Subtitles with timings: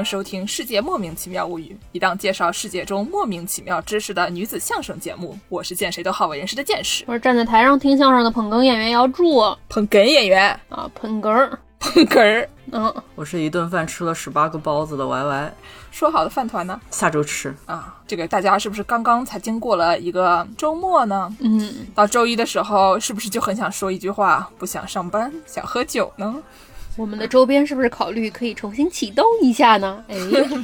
[0.00, 5.38] 欢迎收听《世界莫名其妙物语》，一档介绍世界中莫名其妙知识的女子相声节目。
[5.50, 12.48] 我是见谁都好为人师的见识，我是站在台上听相声的捧哏演员姚柱捧哏演员啊，捧哏儿，捧哏儿。
[12.72, 15.52] 嗯，我是一顿饭吃了十八个包子的 Y Y，
[15.90, 16.80] 说好的饭团呢？
[16.90, 18.00] 下周吃啊。
[18.06, 21.30] 这个大家是不是刚刚才经过了一个周末呢？
[21.40, 26.42] 嗯，到周一的时候，是不是就很想说一句话，不想上班，想喝酒呢？
[26.96, 30.04] 我们的周边是不是考虑可以重新启动一下呢？
[30.08, 30.16] 哎，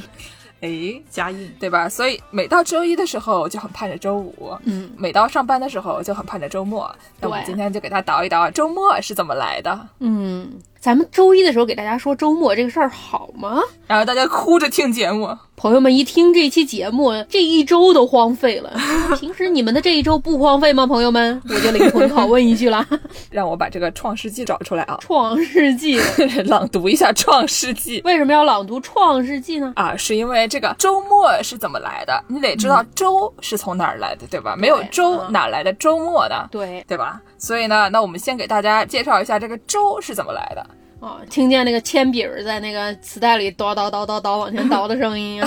[0.61, 1.87] 哎，加印对吧？
[1.89, 6.93] 所以每到周一的时候就很盼着周五，嗯，每到上班的时候就很盼着周末。
[7.19, 9.87] 那我们今天就给他倒一倒周末是怎么来的。
[9.99, 13.61] 嗯，咱们周一的时候给大家说周末这个事儿好吗？
[13.87, 15.35] 然后大家哭着听节目。
[15.55, 18.71] 朋友们一听这期节目，这一周都荒废了。
[19.19, 20.85] 平时你们的这一周不荒废吗？
[20.85, 22.85] 朋友们，我就灵魂拷问一句了。
[23.31, 25.99] 让我把这个《创世纪》找出来啊，《创世纪》
[26.47, 27.99] 朗读一下《创世纪》。
[28.05, 29.73] 为什么要朗读《创世纪》呢？
[29.75, 32.23] 啊，是因为这个周末是怎么来的？
[32.27, 34.55] 你得知道周是从哪儿来的，对吧？
[34.55, 36.47] 没有周哪来的周末呢？
[36.51, 37.19] 对，对吧？
[37.37, 40.65] 所以呢，那我们先给大家介绍一下这个粥是怎么来的。
[40.99, 45.39] 哦，听见那个铅笔在那个磁带里叨叨叨叨叨往前倒的声音，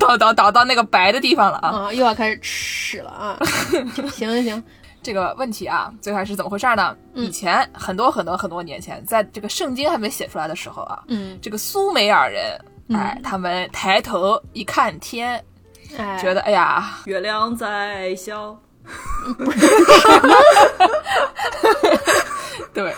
[0.00, 1.68] 叨叨叨到那个白的地方了啊！
[1.68, 3.38] 啊，又要开始吃了啊！
[4.10, 4.64] 行行行，
[5.00, 6.96] 这个问题啊，最开始怎么回事呢？
[7.14, 12.60] 以前很多很多很多年前，在这个圣经还没写出来的时候啊，嗯，这个苏美尔人，
[12.92, 15.40] 哎，他们抬头一看天，
[15.96, 18.58] 哎，觉得哎呀，月亮在笑，
[22.72, 22.94] 对。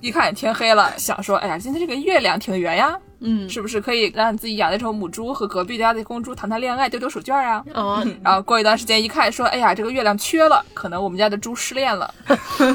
[0.00, 7.64] 一看天黑了，想说，哎呀，今天这个月亮挺圆呀，嗯，是不是可以让自己养的这头母猪和隔壁家的公猪谈谈恋爱、丢丢手绢啊？
[7.74, 12.12] 嗯，然后过一段时间一看，说，哎呀，这个月亮缺了，可能我们家的猪失恋了。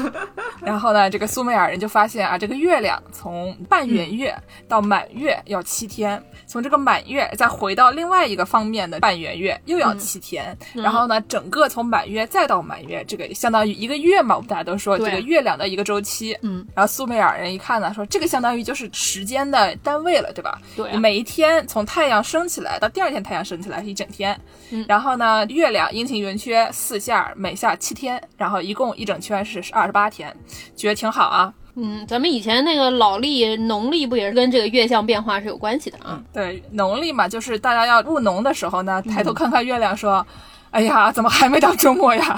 [0.60, 16.36] 然后呢，这个苏美尔人就发现啊，这个月亮从半圆月到满月要七天，从这个满月再回到另外一个方面的半圆月又要七天，然后呢，整个从满月再到满月，这个相当于一个月嘛，我们大家都说这个月亮的一个周期。
[16.42, 20.60] 嗯，然后苏美尔人一看呢，说这个相当于就是时间的单位了，对吧？
[20.76, 24.38] 对、啊，每一天从太阳升起来到第二天太阳升起来是一整天。
[24.70, 30.34] 嗯，然后呢，月亮阴晴圆缺四下，每下七天，然后一共一整圈是二十八天，
[30.76, 31.52] 觉得挺好啊。
[31.80, 36.20] 嗯，咱们以前那个老历、农历不也是跟这个月相变化是有关系的啊？
[36.32, 40.26] 对，农历嘛，就是大家要务农的时候呢，抬头看看月亮，说
[40.72, 42.36] ：“哎呀，怎么还没到周末呀？”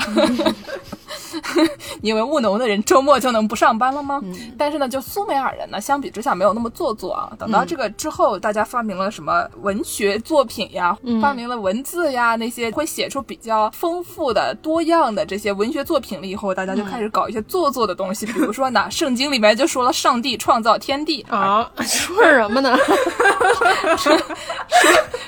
[2.02, 4.20] 因为务农的人周末就能不上班了吗？
[4.22, 7.32] 嗯、但是呢，就苏美尔人呢，相比之下没有那么做作啊。
[7.38, 18.26] 等到这个之后，大家发明了什么文学作品呀，嗯、发明了文字呀，那些会写出比较丰富的、多样的这些文学作品了以后，大家就开始搞一些做作的东西。
[18.26, 22.76] 比如说呢，圣经里面就说了上帝创造天地啊，说什么呢？
[23.96, 24.18] 说说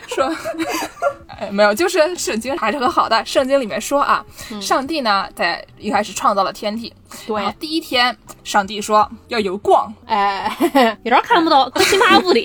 [0.09, 0.37] 说，
[1.27, 3.25] 哎，没有，就是圣经还是很好的。
[3.25, 6.93] 圣经里面说啊，嗯、上帝呢在一开始创造了天地，
[7.27, 10.51] 对，第一天上帝说要有光，哎，
[11.05, 12.41] 有点看不到，可惜马不的。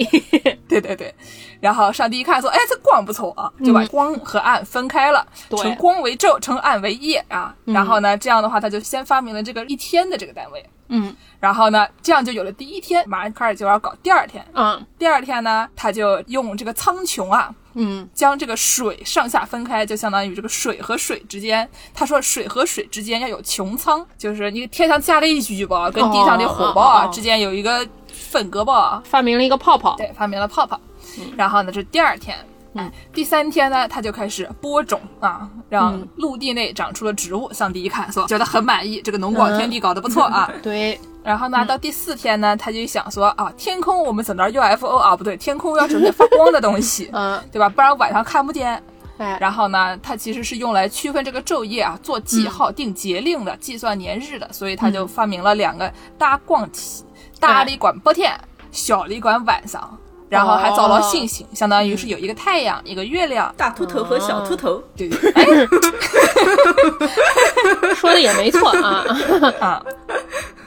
[0.68, 1.14] 对对对，
[1.60, 7.56] 然后上帝一看说，哎，这光不错啊，就把光和暗分开了，嗯、成光为昼，成暗为夜啊。
[7.66, 10.64] 嗯、然后呢，这样的话他就先发明了这个一天的这个单位。
[10.90, 14.46] 嗯，然后呢，这样就有了第一天，马上开始就要搞第二天。
[14.54, 30.80] 嗯，第二天呢，他就用这个苍穹啊，嗯，将这个水上下分开，就相当于这个水和水之间，他说水和水之间要有穹苍，就是你天上下的一聚宝跟地上的火爆啊、之间有一个分隔吧，发明了一个泡泡，对，发明了泡泡。
[31.20, 32.36] 嗯、然后呢，这是第二天。
[32.74, 37.52] 嗯，第三天呢，他就开始播种啊，让陆地内长出了植物。
[37.54, 40.50] 上帝一看，说觉得很满意，这个农广天地搞得不错啊。
[40.52, 41.00] 嗯、 对。
[41.24, 47.70] 然后呢，到第四天呢，他就想说啊，天空我们整点 UFO 啊，不对，天空要整点发光的东西， 嗯，对吧？
[47.70, 48.82] 不然晚上看不见。
[49.18, 57.04] 哎，然后呢，它其实是用来区分这个昼夜啊，做记号、定节令的，计算年日的，所以他就发明了两个大光体，
[57.40, 58.40] 大的管白天，
[58.72, 59.98] 小的管晚上。
[60.30, 65.46] 然后还找了星星，相当于是有一个太阳，一个月亮，大秃头和小秃头，对对，哎，
[67.96, 69.06] 说的也没错啊。
[69.62, 69.82] 啊，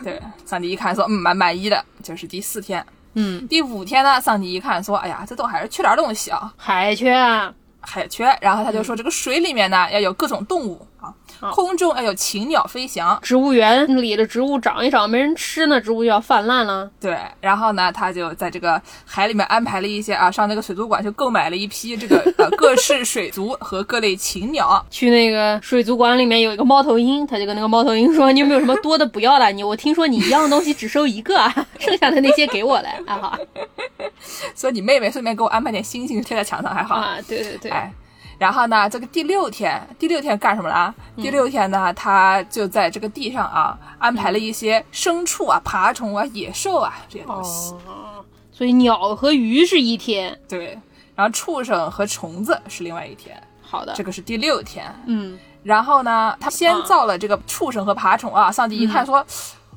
[0.02, 2.82] 对，上帝一看说，嗯，蛮满意的，就是第四天，
[3.12, 16.90] 嗯，第五天呢，上帝一看说，哎呀，这都还是缺点东西啊，还缺啊，还缺，然后他就说这个水里面呢要有各种动物啊，空中哎有禽鸟飞翔，植物园里的植物长一长没人吃呢，植物就要泛滥了。
[17.00, 24.84] 对，然后呢，他就在这个海里面安排了一些啊，上那个水族馆去购买了一批这个呃 各式水族和各类禽鸟。
[24.90, 29.50] 去那个水族馆里面有一个猫头鹰，他就跟那个猫头鹰说：“你有没有什么多的不要了？
[29.50, 33.38] 你我听说你一样东西只收一个啊， 剩下的那些给我来啊好
[34.54, 36.94] 所以你妹妹顺便给我安排点星星贴在墙上还好。
[36.96, 37.92] 啊，对对对，哎，
[38.40, 40.94] 然后呢，这个第六天，第六天干什么了啊？
[41.14, 47.74] 第六天呢，他就在这个地上啊，安排了一些牲畜啊、爬虫啊、野兽啊这些东西。
[47.86, 50.78] 哦，所以鸟和鱼是一天，对，
[51.14, 54.90] 然后畜生和虫子是另外一天，好的这，个是第六天。
[55.04, 58.50] 嗯然后呢，他先造了这个畜生和爬虫啊。
[58.50, 59.22] 上帝一看说，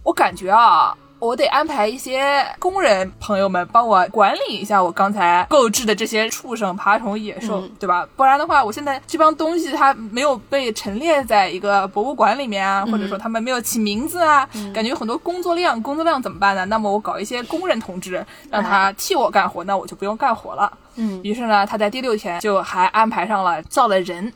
[0.04, 0.96] 我感觉啊。
[1.24, 8.06] 我得安排一些工人朋友们帮我管理一下我刚才购置的这些畜生、爬虫、野兽，嗯对吧？
[8.18, 16.66] 不然的话，我现在这帮东西它没有被陈列在一个博物馆里面啊，或者说他们没有起名字啊，感觉有很多工作量，工作量怎么办呢？
[16.66, 20.72] 那么我搞一些工人同志，让他替我干活，那我就不用干活了。
[20.96, 24.32] 嗯于是呢，他在第六天就还安排上了造了人，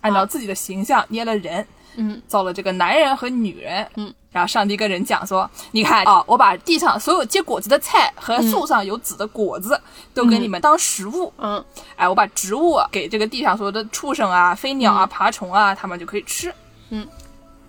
[0.00, 1.64] 按照自己的形象捏了人，
[1.94, 9.78] 嗯，造了这个男人和女人，嗯，然后上帝跟人讲说，你看啊，我把地上所有结果子的菜和树上有籽的果子
[10.14, 11.62] 都给你们当食物，嗯。
[11.96, 16.52] 哎，我把植物给这个地上所有的畜生啊、飞鸟啊、爬虫啊，他们就可以吃，
[16.88, 17.06] 嗯。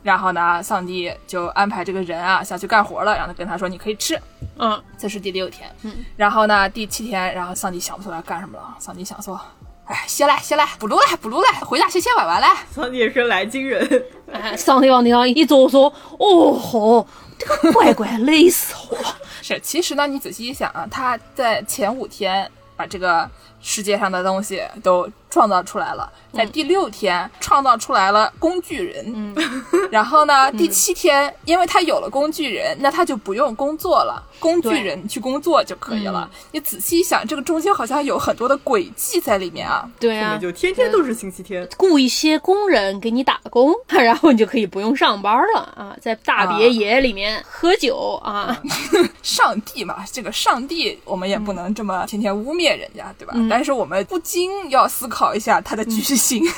[0.01, 4.19] 然后呢，上帝就安排这个人啊下去干活了，然后跟他说你可以吃，
[4.57, 4.81] 嗯。
[4.98, 5.69] 这是第六天。
[5.83, 8.75] 嗯，然后呢，第七天，然后上帝想不出来干什么了。
[8.80, 9.39] 上帝想说，
[9.85, 12.50] 哎，歇了歇了，不录了不录了，回家歇歇玩玩来。
[12.74, 17.06] 上帝也是来京人，哎，上帝往地上一坐说：“哦吼，
[17.38, 18.97] 这个 乖乖累死我。
[19.41, 23.30] 是，其实呢，你仔细一想啊，他在前五天把这个
[23.63, 29.36] 世界上的东西都创造出来了，在第六天创造出来了工具人，嗯
[29.89, 36.30] 然后呢，第七天因为他有了工具人，那他就不用工作了，工具人去工作就可以了。
[36.31, 41.68] 嗯你仔细一想，这个中间好像有很多的轨迹在里面啊。”对啊，就天天都是星期天。
[41.77, 48.56] 雇一些工人给你打工， 然后你就可以不用上班了啊，在大别野里面喝酒啊。
[49.24, 53.33] 上帝嘛，这个上帝我们也不能这么天天污蔑人家，对吧？
[53.54, 56.44] 嗯但是我们不禁要思考一下它的局限性。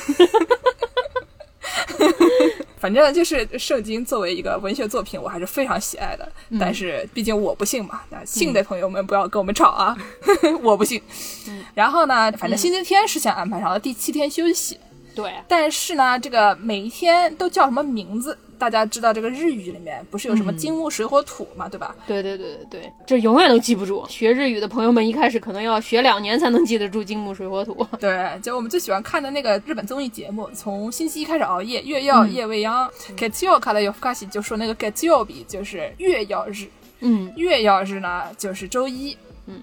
[2.78, 6.30] 反正就是圣经作为一个文学作品，我还是非常喜爱的。
[6.50, 9.96] 嗯但是毕竟我不信嘛，那信的朋友们不要跟我们吵啊，
[10.62, 11.02] 我不信。
[11.48, 14.78] 嗯 然后呢，反正星期天是先安排上了，第七天休息。
[15.14, 18.38] 对，但是呢，这个每一天都叫什么名字？
[18.57, 21.95] 大家知道这个日语里面不是有什么金木水火土嘛，对吧？
[22.05, 24.05] 对对对对对，这永远都记不住。
[24.07, 27.85] 学日语的朋友们一开始可能要学两年才能记得住金木水火土。
[27.99, 32.87] 对，就我们最喜欢看的那个日本综艺节目，从星期一开始熬夜，月曜夜未央。
[33.17, 36.67] 月曜から夜更かし就说那个月曜日就是月曜日，
[36.99, 39.17] 嗯，月曜日呢就是周一。
[39.47, 39.59] 嗯，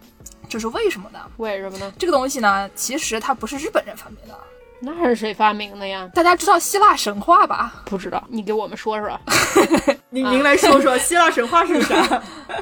[0.48, 1.20] 这是为什么呢？
[1.36, 1.92] 为什么呢？
[1.96, 4.36] 这个东西呢，其实它不是日本人发明的。
[4.85, 6.09] 那是谁发明的呀？
[6.13, 7.73] 大家知道希腊神话吧？
[7.85, 9.17] 不知道，你给我们说说。
[10.11, 12.21] 您您来说说希腊神话是啥？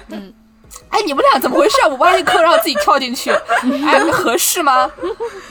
[0.09, 0.31] 嗯
[0.89, 1.75] 哎，你们俩怎么回事？
[1.89, 3.31] 我挖一坑让自己跳进去，
[3.85, 4.89] 哎，合适吗？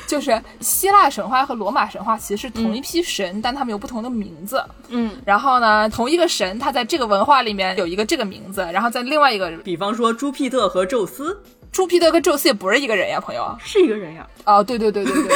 [0.07, 4.63] 就是希腊神话和罗马神话其实是同一批神，但他们有不同的名字。
[4.89, 13.57] 嗯，然后呢，同一个神，他在这个文化里面有一个这个名字，然后在另外一个比方说朱庇特和宙斯朱庇特跟宙斯也不是一个人呀，朋友。
[13.65, 14.27] 是一个人呀。
[14.45, 15.31] 哦，对对对对对，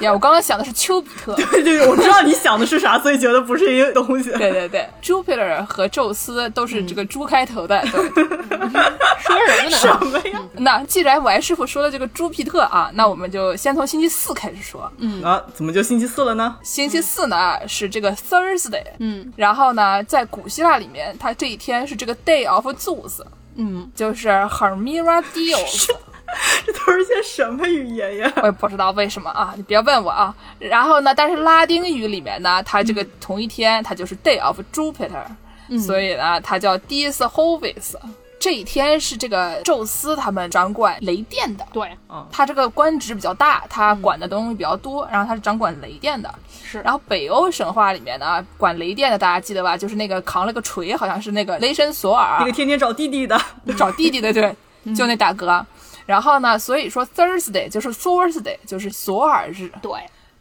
[0.04, 1.34] 呀，我刚刚想的是丘比特。
[1.34, 4.30] 对对，我知道你想的是啥，所以觉得不是一个东西。
[4.36, 7.80] 对对对，Jupiter 和宙斯都是这个猪开头的。
[7.90, 7.90] 对，
[9.18, 9.70] 说什么呢？
[9.70, 10.42] 什么呀？
[10.56, 14.90] 那既然王师傅说了这个朱庇特啊，那我们就先从星期四开始说。
[14.98, 16.56] 嗯啊，怎么就星期四了呢？
[16.62, 23.20] 星期四呢是这个 Thursday，嗯然后呢，在古希腊里面，它这一天是这个 Day of Zeus，
[23.58, 25.88] 嗯，就是 Hermira Dios。
[26.66, 28.32] 这都是些什么语言呀？
[28.36, 30.34] 我也不知道为什么啊，你别问我啊。
[30.58, 35.24] 然后呢，但是拉丁语里面呢，它这个同一天，它就是 Day of Jupiter，、
[35.80, 37.94] 所以呢，它叫 Dies Hovis。
[38.40, 42.26] 这一天是这个宙斯他们掌管雷电的，对，嗯。
[42.30, 46.32] 他这个官职比较大，他管的东西比较多，然后他是掌管雷电的。
[46.62, 46.80] 是。
[46.82, 49.76] 然后北欧神话里面呢，管雷电的大家记得吧？
[49.76, 52.36] 就是那个扛了个锤，好像是那个雷神索尔。
[52.38, 53.40] 那个天天找弟弟的，
[53.76, 54.54] 找弟弟的，对，
[54.94, 55.64] 就那大哥。
[56.06, 59.92] 然后呢，所以说 Thursday 就是 Thursday 就是索尔日，对，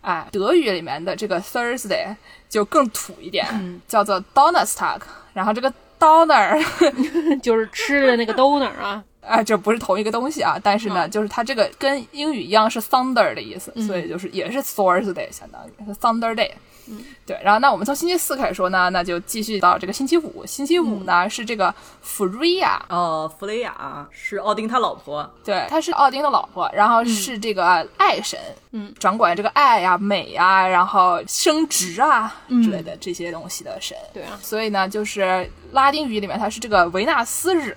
[0.01, 2.15] 哎，德语里面的这个 Thursday
[2.47, 5.01] 就更土一点，叫做 Donnerstag。
[5.33, 6.61] 然后这个 Donner，
[7.41, 9.03] 就是吃的那个 donor 啊。
[9.21, 16.51] 啊，这不是同一个东西啊，但是呢，就是它这个跟英语一样是 thunder 的意思，嗯所以就是也是 Thursday，相当于是 Thunder Day。
[16.89, 17.39] 嗯，对。
[17.43, 20.45] 然后那我们从星期四开始说呢，那就继续到这个星期五。
[20.45, 21.73] 星期五呢、是这个
[22.05, 28.39] Freya，哦，弗雷亚是奥丁他老婆，对，她是奥丁的老婆，然后是这个爱神，
[28.71, 33.97] 嗯，掌管这个爱呀、美呀、然后生殖啊之类的这些东西的神。
[34.13, 37.75] 对啊，所以呢，就是拉丁语里面它是这个维纳斯日，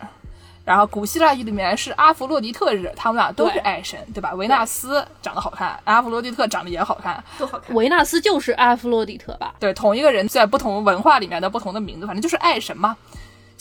[0.65, 4.33] 然后古希腊语里面是阿弗洛狄特日，他们俩都是爱神，对吧？
[4.35, 7.75] 维纳斯长得好看，阿弗洛狄特长得也好看，都好看。
[7.75, 9.55] 维纳斯就是阿弗洛狄特吧？
[9.59, 12.97] 对，同一个人在不同文化里面的不同的名字，反正就是爱神嘛。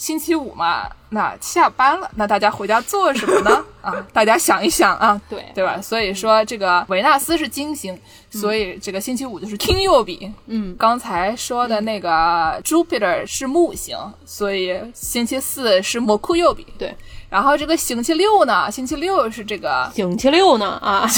[0.00, 3.62] 星期五嘛，那下班了，那大家回家做什么呢？
[3.82, 5.78] 啊，大家想一想啊，对对吧？
[5.82, 7.98] 所以说这个维纳斯是金星，
[8.30, 10.32] 所以这个星期五就是天右比。
[10.46, 16.66] 嗯，刚才说的那个 Jupiter 是木星，所以星期四是木库右比。
[16.78, 16.96] 对，
[17.30, 21.08] 然后这个星期六呢，星期六是这个星期六呢啊，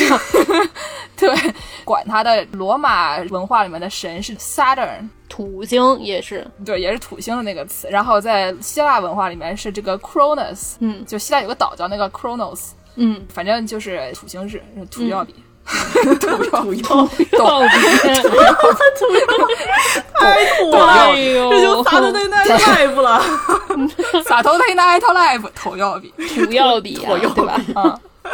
[1.16, 1.34] 对，
[1.84, 5.08] 管他的罗马文化里面的神是 Saturn。
[5.28, 7.88] 土星也是，对，也是土星的那个词。
[7.88, 11.02] 然后在希腊文化里面是这个 Cronus，嗯。
[11.06, 15.34] 就希腊有个岛叫那个 Kronos，嗯，反正就是土星日，土曜比。
[15.64, 17.08] 土曜
[17.38, 17.66] 道比，
[20.18, 23.22] 太 土了， 哎呦，这就撒的那那 live 了。
[24.26, 27.60] 撒头推 night live 土曜比，土曜比啊，对吧？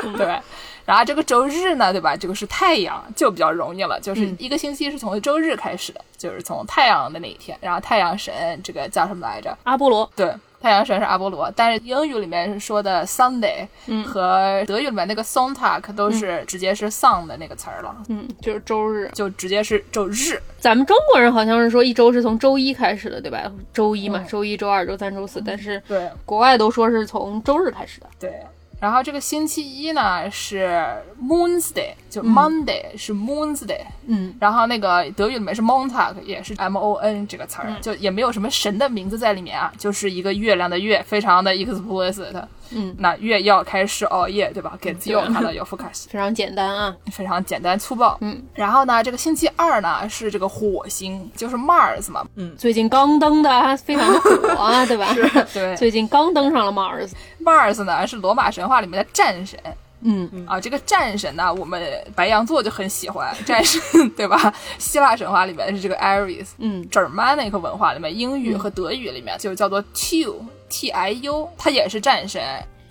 [0.02, 0.40] 嗯，对。
[0.86, 2.16] 然后这个周日呢，对吧？
[2.16, 7.58] 这个是太阳，就比较容易了，就是一个星期是从周日开始的，就是从太阳的那一天。
[7.60, 9.54] 然后太阳神这个叫什么来着？
[9.64, 19.08] 阿波罗，对，太阳神是阿波罗，但是英语里面是说的 Sunday，嗯和德语里面那个 Sonntag 都是直接是 sun 的那个词儿了，嗯，就是周日。
[19.14, 20.40] 就直接是周日。
[20.58, 23.50] 咱们中国人好像是说一周是从周一开始的，对吧？
[23.72, 28.06] 周一嘛，嗯周一、周二、周三、周四，但是对国外都说是从周日开始的。
[28.18, 28.32] 对。
[28.80, 30.80] 然后这个星期一呢是
[31.20, 42.44] Moonsday，就 Monday、是 Moonsday，嗯，然后那个德语里面是 Montag，也是 M O N 这个词儿，就也没有什么神的名字在里面啊，就是一个月亮的月，非常的 explicit。
[42.70, 44.76] 嗯，那月要开始熬夜，对吧？
[44.80, 46.08] 给自由看到有福卡西。
[46.12, 46.94] 非常简单啊。
[47.12, 48.16] 非常简单粗暴。
[48.20, 52.26] 嗯，然后呢，这个星期二呢是这个火星，就是 Mars 嘛。
[52.36, 55.14] 嗯最近刚登的，非常的火啊，对吧？
[55.54, 57.10] 对最近刚登上了 Mars。
[57.42, 59.58] ，Mars 呢是罗马神话里面的战神。
[60.00, 61.82] 嗯，啊，这个战神呢，我们
[62.14, 64.54] 白羊座就很喜欢战神，对吧？
[64.78, 70.32] 希腊神话里面是这个 Ares，嗯，Germanic 文化里面，英语和德语里面就叫做 Tu
[70.68, 72.42] T I U，他也是战神。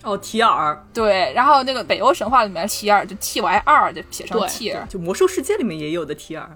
[0.03, 6.49] 哦，提尔，对，然后那个北欧神话里面提尔就 T Y R 就写成对 T 尔，就魔兽世界里面也有的提尔。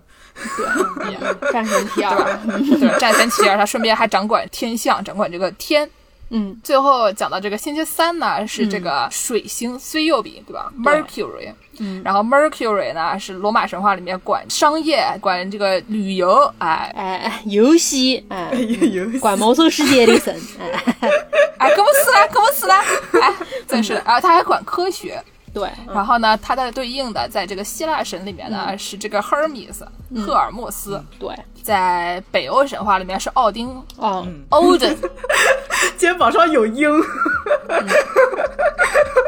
[0.98, 2.40] 对，战神提尔。
[2.56, 5.90] 对，战神提尔，他顺便还掌管天象，掌管这个天。
[6.34, 16.92] 嗯，最后讲到这个星期三呢，是这个水星虽右比，对吧？Mercury，嗯，然后 Mercury 呢是罗马神话里面管商业、管这个旅游，哎。
[16.96, 18.50] 哎，游戏，哎，
[18.94, 19.20] 游戏。
[19.20, 21.10] 管魔兽世界的神，哎，
[21.58, 22.76] 哎，可不死了，可不死了，
[23.22, 23.34] 哎，
[23.68, 25.22] 真是的，啊，他还管科学。
[25.54, 29.86] 对，然后呢，它的对应的在这个希腊神里面呢是这个赫尔米斯，
[30.26, 34.96] 赫尔墨斯，对，在北欧神话里面是奥丁哦，，Odin，
[35.98, 36.90] 肩膀上有鹰，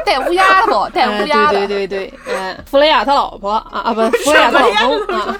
[0.04, 0.88] 带乌鸦的不？
[0.90, 2.14] 带哎乌鸦的，对对对
[2.66, 5.36] 弗雷亚他老婆啊啊，不，弗雷亚他老公啊，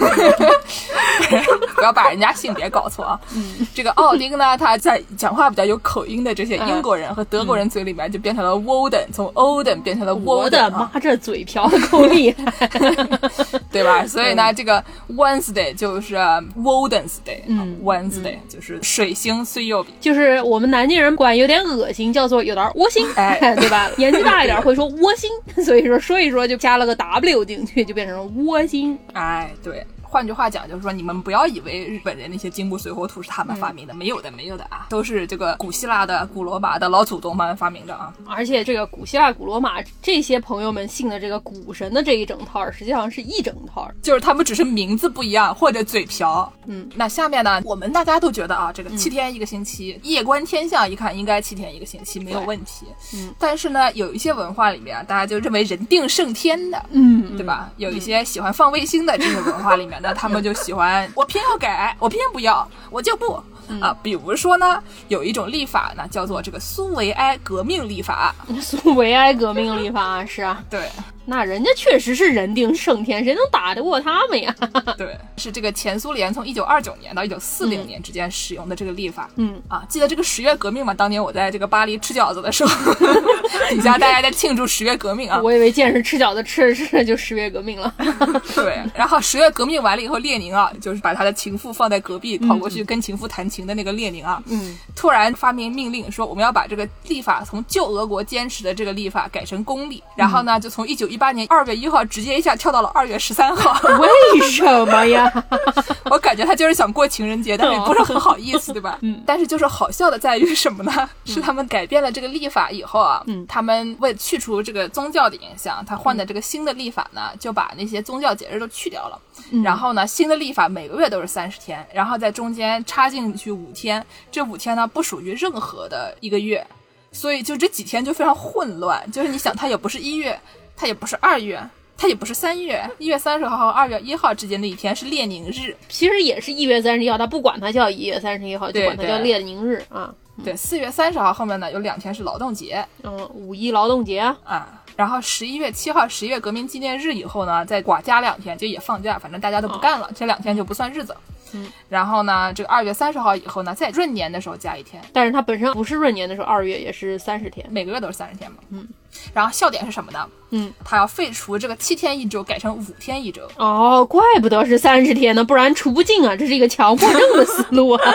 [1.76, 3.20] 不要把人家性别搞错啊。
[3.34, 12.68] 嗯这个奥丁呢，他在讲话比较有口音的这些英国人和德国人嘴里面就变成了 Woden，从 Oden 变成了 Woden，我的啊妈，这嘴瓢的够厉害，
[13.70, 14.06] 对吧？
[14.06, 16.14] 所以呢，这个 Wednesday 就是
[16.56, 19.92] Woden's Day，嗯 w e d n e s d a y 就是水星虽右比。
[20.00, 23.90] 就是我们南京人管有点恶心，叫做有点窝心，哎 对吧？
[23.96, 25.30] 年纪大一点会说窝心，
[25.64, 28.98] 所以说说一说就加了个 W 进去，就变成了窝心。
[29.12, 29.73] 哎，对。
[30.14, 38.14] 换句话讲，就是说你们不要以为日本人那些金木水火土是他们发明的，没有的，没有的啊，都是这个古希腊的、古罗马的老祖宗们发明的啊。
[38.24, 43.90] 而且这个古希腊、古罗马这些朋友们信的这个古神的这一整套，实际上是一整套。
[44.02, 46.52] 就是他们只是名字不一样，或者嘴瓢。
[46.66, 52.86] 嗯，那下面呢，我们大家都觉得啊，这个七天一个星期，夜观天象一看，应该七天一个星期没有问题。
[53.14, 57.72] 嗯，但是呢，有一些文化里面，大家就认为人定胜天的，嗯对吧？
[57.78, 63.42] 有一些喜欢放卫星的这些文化里面呢，他们就喜欢我偏要改，我偏不要，我就不，
[63.80, 63.96] 啊。
[64.02, 68.34] 比如说呢，有一种立法呢，叫做这个苏维埃革命立法。
[68.60, 70.88] 苏维埃革命立法是啊，对
[71.26, 74.54] 那人家确实是人定胜天，谁能打得过他们呀？
[74.98, 79.30] 对，是这个前苏联从一九二九年到一九四零年之间使用的这个历法。
[79.36, 80.92] 嗯啊，记得这个十月革命吗？
[80.92, 82.94] 当年我在这个巴黎吃饺子的时候，
[83.70, 85.40] 底下大家在庆祝十月革命啊。
[85.42, 87.92] 我以为见识吃饺子吃着吃着就十月革命了。
[88.54, 103.72] 对，然后十月革命完了以后，列宁啊，就是把他的情妇放在隔壁，跑过去跟情妇弹琴的那个列宁啊，嗯，突然发明命令说，我们要把这个历法从旧俄国坚持的这个历法改成公历，然后呢，就从一九一八年二月一号直接一下跳到了二月十三号。
[103.98, 105.32] 为什么呀？
[106.10, 108.98] 我感觉他就是想过情人节，但是也不是很好意思，对吧？
[109.02, 109.22] 嗯。
[109.24, 111.08] 但是就是好笑的在于什么呢？
[111.24, 119.18] 是他们改变了这个历法以后啊，嗯他们为去除这个宗教的影响，他换的这个新的历法呢，就把那些宗教节日都去掉了。
[119.62, 126.66] 然后呢，新的历法每个月都是三十天，然后在中间插进去五天，这五天呢不属于任何的一个月，
[127.12, 129.10] 所以就这几天就非常混乱。
[129.12, 130.38] 就是你想，它也不是一月，
[130.76, 131.62] 它也不是二月。
[131.96, 140.12] 它也不是三月，一月三十号和二月一号之间的一天是列宁日，其实也是一月三十一号，他不管它叫一月三十一号，就管它叫列宁日啊。
[140.44, 151.16] 对，四月三十号后面呢有两天是劳动节嗯，五一劳动节啊，啊，然后十一月七号十一月革命纪念日以后呢，再寡加两天，就也放假，反正大家都不干了，这两天就不算日子。
[151.52, 157.64] 嗯，然后呢，这个二月三十号以后呢，在闰年的时候加一天，但是它本身不是闰年的时候，二月也是三十天。
[157.70, 158.56] 每个月都是三十天嘛。
[158.70, 158.88] 嗯，
[159.32, 160.28] 然后笑点是什么呢？
[160.56, 163.42] 嗯，他要废除这个七天一周，改成五天一周。
[163.56, 168.00] 哦，怪不得是三十天呢，不然除不尽啊，这是一个强迫症的思路啊。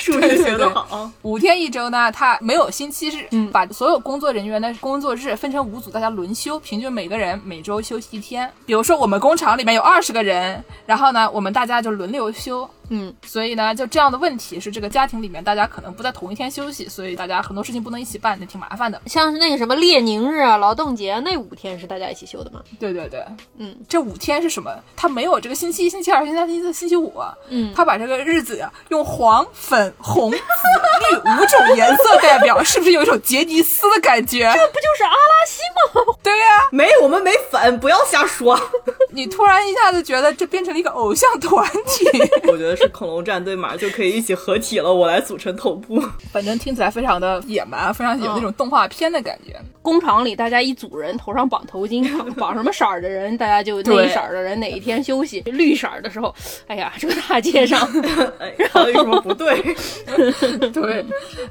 [0.00, 8.48] 数学学得好，五天一周呢，他没有星期日，嗯把所有工作人员的工作日分成五组，大家轮休，平均每个人每周休息一天。
[8.64, 12.68] 比如说我们工厂里面有二十个人，然后呢，我们大家就轮流休。
[12.88, 19.02] 嗯，所以呢，就这样的问题是这个家庭里面大家可能不在同一天休息，所以大家很多事情不能一起办，那挺麻烦的。
[19.06, 22.62] 像是那个什么列宁日啊、劳动节啊，那五天是大家一起休的吗？
[22.78, 23.24] 对对对，
[23.56, 24.70] 嗯，这五天是什么？
[24.94, 27.12] 他没有这个星期一、星期二、星期三、星期四、星期五，
[27.48, 34.44] 嗯他把这个日子呀用黄、粉、红、紫、绿五种颜色代表，是不是有一种杰尼斯的感觉？
[34.52, 36.14] 这不就是阿拉西吗？
[36.22, 38.58] 对呀、没我们没粉，不要瞎说。
[39.10, 42.04] 你突然一下子觉得这变成了一个偶像团体，
[42.48, 46.02] 我觉得是恐龙战队马上就可以一起合体了，我来组成头部。
[46.32, 49.58] 反正听起来非常的野蛮，非常有那种动画片的感觉。
[49.80, 55.40] 工厂里大家一组人头上绑头巾，绑 绑什么色儿的人，大家就那一色儿的人哪一天休息。
[55.46, 56.34] 绿色儿的时候，
[56.66, 57.80] 哎呀，这个大街上，
[58.38, 59.60] 哎，好像有什么不对？
[60.72, 61.04] 对，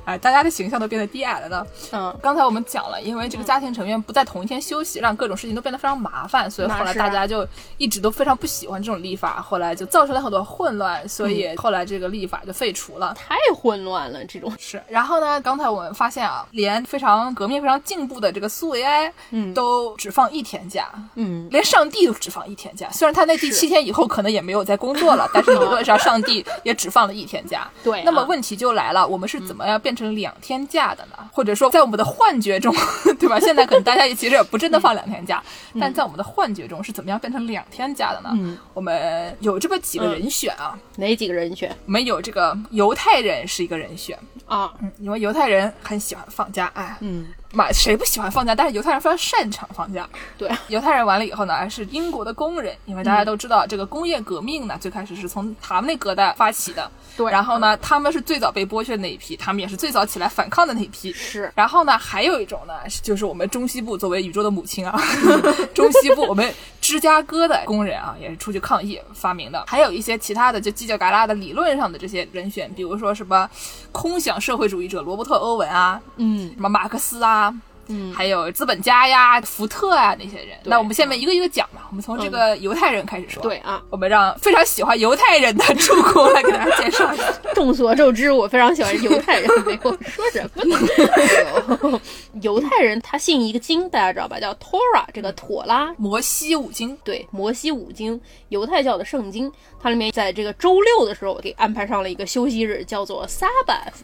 [0.06, 1.66] 哎，大家的形象都变得低矮了呢。
[1.92, 13.14] 嗯，刚才我们讲了，因为这个家庭成员不在同一天休息，让各种事情都变得非常麻烦，所以后来大家就一直都非常不喜欢这种立法，后来就造成了很多混乱，所以后来这个立法就废除了。
[13.16, 14.52] 太混乱了，这种。
[14.60, 15.40] 是，然后呢？
[15.42, 22.90] 刚才我们发现啊，连非常革命、非常进步的这个苏维埃，嗯都只放一天假，嗯，连上帝都只放一天假。
[22.92, 27.70] 虽然他那第七天以后可能也没有在工作了， 但是理论上上帝也只放了一天假。
[27.84, 31.30] 对啊那么问题就来了，我们是怎么样变成两天假的呢？
[31.34, 32.74] 或者说，在我们的幻觉中，
[33.20, 33.38] 对吧？
[33.40, 35.44] 现在可能大家也其实也不真的放两天假，
[35.80, 38.30] 但在我们的幻觉中是怎么样变成两天假的呢？
[38.34, 44.18] 嗯我们有这么几个人选啊，哪几个人选我们有这个犹太人是一个人选。
[44.46, 44.72] 啊？
[44.80, 48.54] 嗯，因为犹太人很喜欢放假，哎，嗯，妈，谁不喜欢放假？
[48.54, 50.08] 但是犹太人非常擅长放假。
[50.38, 56.92] 对， 犹太人完了以后呢，是英国的工人，因为大家都知道这个工业革命呢，最开始是从他们那疙瘩发起的。
[57.18, 61.14] 对然后呢，他们是最早被剥削的那一批，他们也是最早起来反抗的那一批。
[61.14, 65.02] 是然后呢，还有一种呢，就是我们中西部作为宇宙的母亲啊，
[65.74, 66.54] 中西部我们
[66.88, 69.64] 芝加哥的工人啊，也是出去抗议发明的。
[69.66, 73.50] 还有一些其他的就犄角旮旯的理论上的这些人选，比如说什么
[73.92, 77.52] 空想社会主义者罗伯特·欧文啊，嗯什么马克思啊，
[77.88, 80.58] 嗯，还有资本家呀、福特啊那些人。
[80.64, 83.42] 那我们下面一个一个讲吧，我们从这个犹太人开始说。
[83.44, 83.82] 对，啊。
[83.90, 87.24] 我们让非常喜欢犹太人的主公来给大家介绍一下。
[87.54, 89.50] 众所周知，我非常喜欢犹太人。
[89.66, 90.64] 没有说什么
[91.90, 92.02] 呢？
[92.42, 94.40] 犹太人他信一个经，大家知道吧？
[94.40, 95.94] 叫 Torah，这个妥拉。
[95.98, 98.20] 摩西五经，对，摩西五经，
[98.50, 104.04] 犹太教的圣经，它里面在这个周六的时候给安排上了一个休息日，叫做 Sabbath。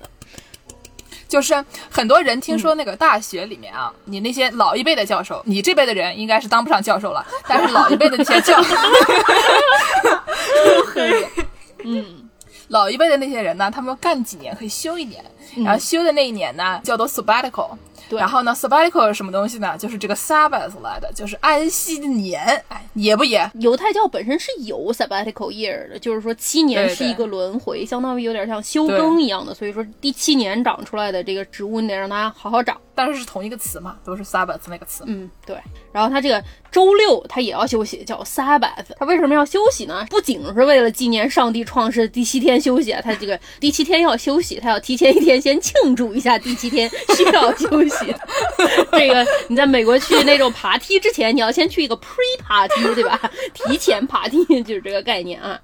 [1.31, 8.61] 就是很多人听说那个大学里面啊，你那些老一辈的教授，你这辈的人应该是当不上教授了， 但是老一辈的那些教，
[11.85, 12.29] 嗯，
[12.67, 15.23] 老一辈的那些人呢，他们干几年可以休一年，
[15.63, 17.69] 然后休的那一年呢叫做 sabbatical。
[18.11, 19.77] 对然后呢，sabbatical 是什么东西呢？
[19.77, 22.41] 就是这个 Sabbath 来的，就是安息年。
[22.67, 23.49] 哎，野不野？
[23.55, 29.53] 犹太教本身是有 sabbatical year 的，就是说七年是一个轮回，相当于有点像休耕一样的。
[29.53, 32.77] 所以说第七年长出来的这个植物，你得让它好好长。
[32.93, 35.05] 但是是同一个词嘛，都是 Sabbath 那个词。
[35.07, 35.55] 嗯，对。
[35.93, 38.85] 然后它这个周六它也要休息，叫 Sabbath。
[38.99, 40.05] 它为什么要休息呢？
[40.09, 48.00] 不仅是为了纪念上帝创世第七天休息啊，它这个第七天要休息，它要提前一天先庆祝一下第七天需要休息。
[48.91, 53.19] 这个你在美国去那种爬梯之前，你要先去一个 pre 爬梯对吧？
[53.53, 55.59] 提前爬梯就是这个概念啊。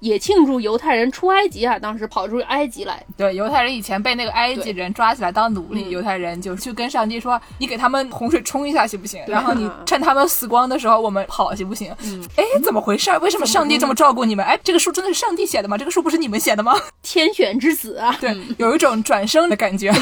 [0.00, 9.22] 也庆祝犹太人出埃及啊，当时跑出埃及来，对，犹太人以前被那个埃及人抓起来当奴隶，嗯犹太人就去跟上帝说：“你给他们洪水冲一下行不行？
[9.26, 13.10] 然后你趁他们死光的时候，我们跑行不行？”嗯哎，怎么回事？
[13.18, 14.44] 为什么上帝这么照顾你们？
[14.44, 15.78] 哎，这个书真的是上帝写的吗？
[15.78, 16.74] 这个书不是你们写的吗？
[17.02, 19.92] 天选之子啊，对，有一种转生的感觉，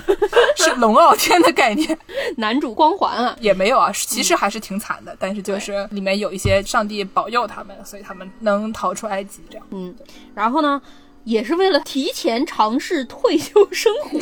[0.56, 1.96] 是龙傲天的概念。
[2.36, 9.37] 男主光环啊，也没有啊，其实还是挺惨的，但是就是里面有一些上帝保佑他们，所以他们能逃出埃及。
[9.70, 9.94] 嗯，
[10.34, 10.80] 然后呢，
[11.24, 14.20] 也是为了提前尝试退休生活，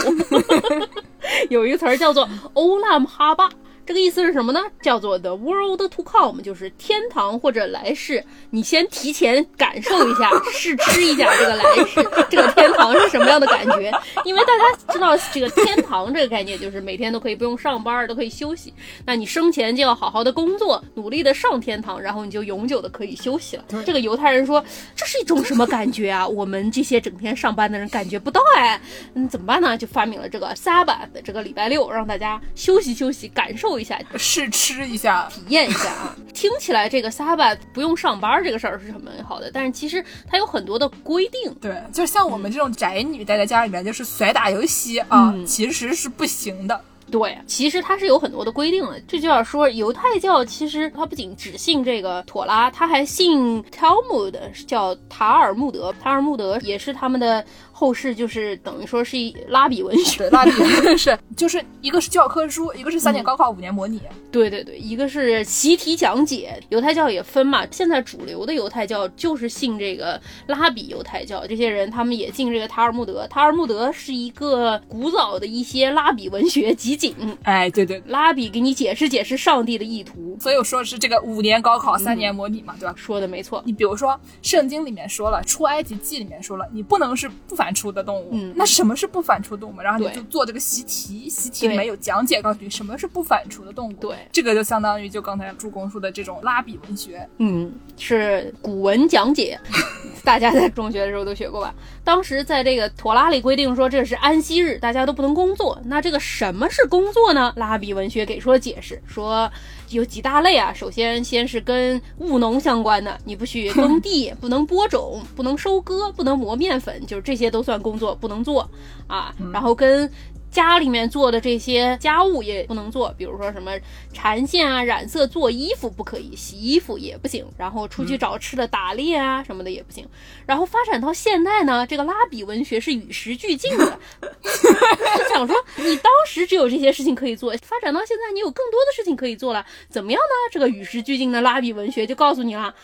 [1.50, 3.48] 有一个词儿叫做欧拉姆哈巴。
[3.86, 4.60] 这个意思是什么呢？
[4.82, 8.22] 叫做 the world to come，就是天堂或者来世。
[8.50, 13.92] 你先提前感受一下，试吃一下这个来世，这个天堂是什么样的感觉？
[14.24, 18.74] 因为大家知道，这个天堂这个概念就是每天都可以不用上班，都可以休息。
[19.04, 23.64] 那你生前就要好好的工作，努力的上天堂，然后你就永久的可以休息了。
[23.84, 24.64] 这个犹太人说，
[24.96, 26.26] 这是一种什么感觉啊？
[26.26, 28.80] 我们这些整天上班的人感觉不到哎，
[29.14, 29.78] 嗯，怎么办呢？
[29.78, 36.16] 就发明了这个 Sabbath，这个礼拜六让大家休息休息，感受一下，试吃一下，体验一下啊。
[36.34, 41.54] 听起来这个 Sabbath 不用上班这个事儿是很美好的，但是其实它有很多的规定。
[41.60, 46.78] 对，就像我们这种宅女待在家里面，就是甩打游戏啊，嗯其实是不行的。
[47.08, 49.00] 对，其实它是有很多的规定的。
[49.06, 54.34] 这就要说，犹太教其实它不仅只信这个妥拉，它还信 Talmud，
[54.66, 55.94] 叫塔尔穆德。
[56.02, 57.44] 塔尔穆德也是他们的
[57.78, 60.16] 后世，就是等于说是一拉比文学。
[60.20, 60.50] 对，蜡笔
[60.96, 64.00] 是就是一个是教科书，一个是三年高考五年模拟。
[64.32, 67.66] 对对对，一个是习题讲解，犹太教也分嘛。
[67.70, 73.26] 现在主流的犹太教就是信这个拉比犹太教，这些人他们也信这个塔尔穆德。
[73.28, 80.36] 塔尔穆德是一个古早的一些拉比文学集锦，哎，对对，拉比给你解释解释上帝的意图。
[80.40, 82.94] 所以我说是这个五年高考三年模拟嘛，对吧？
[82.96, 88.30] 说的没错，你比如说，圣经里面说了，出埃及记里面说了，你不能是不反刍的动物。
[88.32, 89.80] 嗯那什么是不反刍动物？
[89.80, 93.92] 然后你就做这个习题，习题里面有讲解，告诉你什么是不反刍的动物。
[93.94, 97.28] 对这个就相当于就刚才助攻说的这种拉比文学。
[97.38, 99.58] 嗯，是古文讲解，
[100.24, 101.74] 大家在中学的时候都学过吧？
[102.02, 105.80] 当时在这个妥拉里规定说这是安息日，大家都不能工作。
[105.84, 107.52] 那这个什么是工作呢？
[107.56, 109.50] 拉比文学给出了解释，说
[109.90, 110.72] 有几大类啊。
[110.72, 118.68] 首先，先是跟务农相关的，你不许耕地，不能播种，不能收割，不能磨面粉，就是这些都算工作，不能做
[119.06, 119.34] 啊。
[119.52, 120.10] 然后跟
[120.50, 123.72] 家里面做的这些家务也不能做，比如说什么
[124.12, 130.08] 缠线啊、染色、做衣服不可以，洗衣服也不行，然后出去找吃的、打猎啊什么的也不行。
[130.46, 133.98] 然后发展到现代呢，这个拉比文学是与时俱进的。
[134.22, 140.50] 就想说，你当时只有这些事情可以做，发展到现在，你有更多的事情可以做了，怎么样呢？
[140.50, 142.74] 这个与时俱进的拉比文学就告诉你了。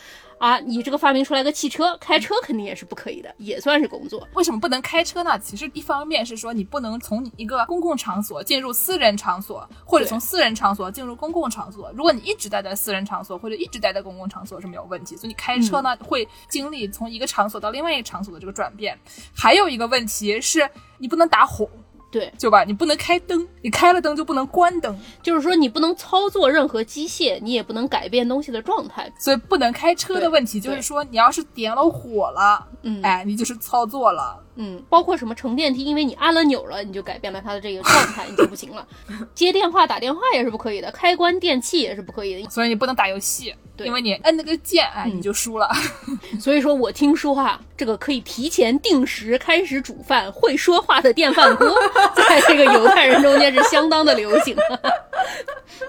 [0.42, 4.26] 啊，你这个发明出来个汽车，开车肯定也是不可以的，也算是工作。
[4.34, 5.38] 为什么不能开车呢？
[5.38, 11.92] 其实一方面是说你不能从一个公共场所进入私人场所，或者从私人场所进入公共场所。
[11.94, 18.98] 如果你一直待在私人场所或者一直待在公共场所是没有问题，所以你开车呢、会经历从一个场所到另外一个场所的这个转变。
[19.32, 21.70] 还有一个问题是你不能打火，
[22.12, 22.62] 对，就吧？
[22.62, 29.10] 你不能开灯，你开了灯就不能关灯，就是说你不能操作任何机械，你也不能改变东西的状态。
[29.18, 34.38] 所以不能开车的问题就是说你要是点了火了，嗯哎，你就是操作了。
[34.56, 38.86] 嗯，包括什么乘电梯，因为你按了钮了，你就改变了它的这个状态，你就不行了。
[39.34, 42.50] 接电话、打电话也是不可以的，开关电器也是不可以的。
[42.50, 45.68] 所以你不能打游戏，对因为你摁那个键，哎，嗯你就输了。
[46.40, 51.74] 所以说我听说啊，这个可以提前定时开始煮饭、会说话的电饭锅，
[52.28, 54.56] 在这个犹太人中间是相当的流行。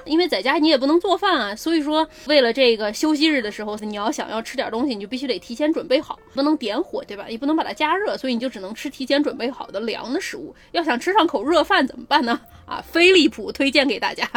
[0.06, 7.25] 因为在家你也不能做饭啊，所以说为了这个休息日的时候，你要想要吃点东西，你就必须得提前准备好，不能点火，对吧？
[7.29, 10.53] 也不能把它加热，所以你就只能吃提前准备好的凉的食物。
[10.71, 12.39] 要想吃上口热饭怎么办呢？
[12.74, 14.28] 啊，飞利浦推荐给大家。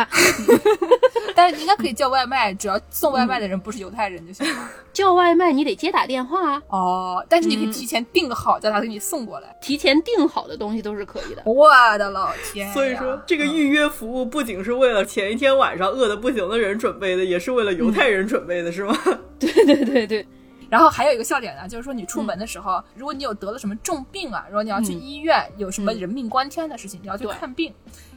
[1.35, 4.71] 但是应该可以叫外卖，只要送外卖的人不是犹太人就行了。
[4.93, 9.57] 叫外卖你得接打电话啊，哦，但是你可以提前订好，叫他给你送过来。
[9.61, 11.43] 提前订好的东西都是可以的。
[11.45, 12.73] 我的老天！
[12.73, 18.97] 所以说，这个预约服务不仅是为了前一天晚上饿得不行的人准备的，也是为了犹太人准备的，是吗？
[19.39, 20.27] 对对对对，
[20.71, 27.71] 然后还有一个笑点呢，就是说你出门的时候，如果你有得了什么重病啊，如果你要去嗯医院，有什么人命关天的事情，你要去看病，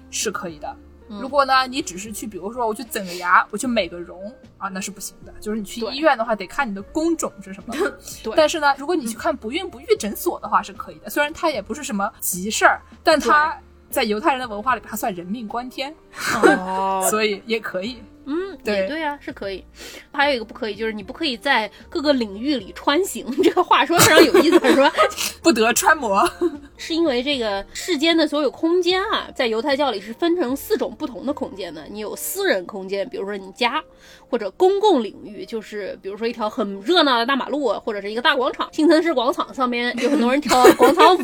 [0.09, 0.67] 是可以的。
[1.11, 5.33] 嗯如果呢，你只是去，比如说我去整个牙，我去美个容啊，那是不行的。
[5.41, 7.73] 就是你去医院的话，得看你的工种是什么。
[8.23, 11.09] 对但是呢，如果你去看不孕不育诊所的话，是可以的。
[11.09, 13.57] 虽然它也不是什么急事儿，但它
[13.89, 15.95] 在犹太人的文化里，它算人命关天，
[16.43, 18.03] 哦， 所以也可以。
[18.29, 19.65] 嗯，对也对啊，是可以。
[20.11, 23.25] 还有一个不可以，就是你不可以在各个领域里穿行。
[23.41, 24.91] 这个话说非常有意思，是吧？
[25.41, 26.29] 不得穿模。
[26.77, 31.85] 是因为这个世间的所有空间啊，在犹太教里是分成四种不同的空间的。
[31.89, 33.83] 你有私人空间，比如说你家，
[34.29, 41.21] 或者公共领域，就是比如说一条很热闹的大马路，或者是一个大广场，新城市广场上面有很多人跳广场舞，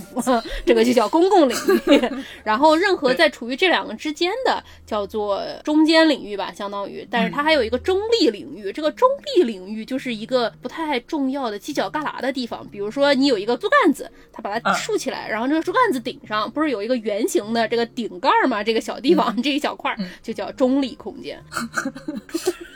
[0.65, 1.55] 这个就叫公共领
[1.87, 2.01] 域。
[2.43, 6.94] 然后任何在处于这两个之间的，叫做中间领域吧，相当于。
[7.09, 18.63] 但是它还有一个中立领域，这个中立领域就是一个不太重要的犄角旮旯的地方，比如说你有一个竹竿子，它把它嗯竖起来，然后这个竹竿子顶上不是有一个圆形的这个顶盖儿吗？
[18.63, 21.41] 这个小地方，这一小块就叫中立空间。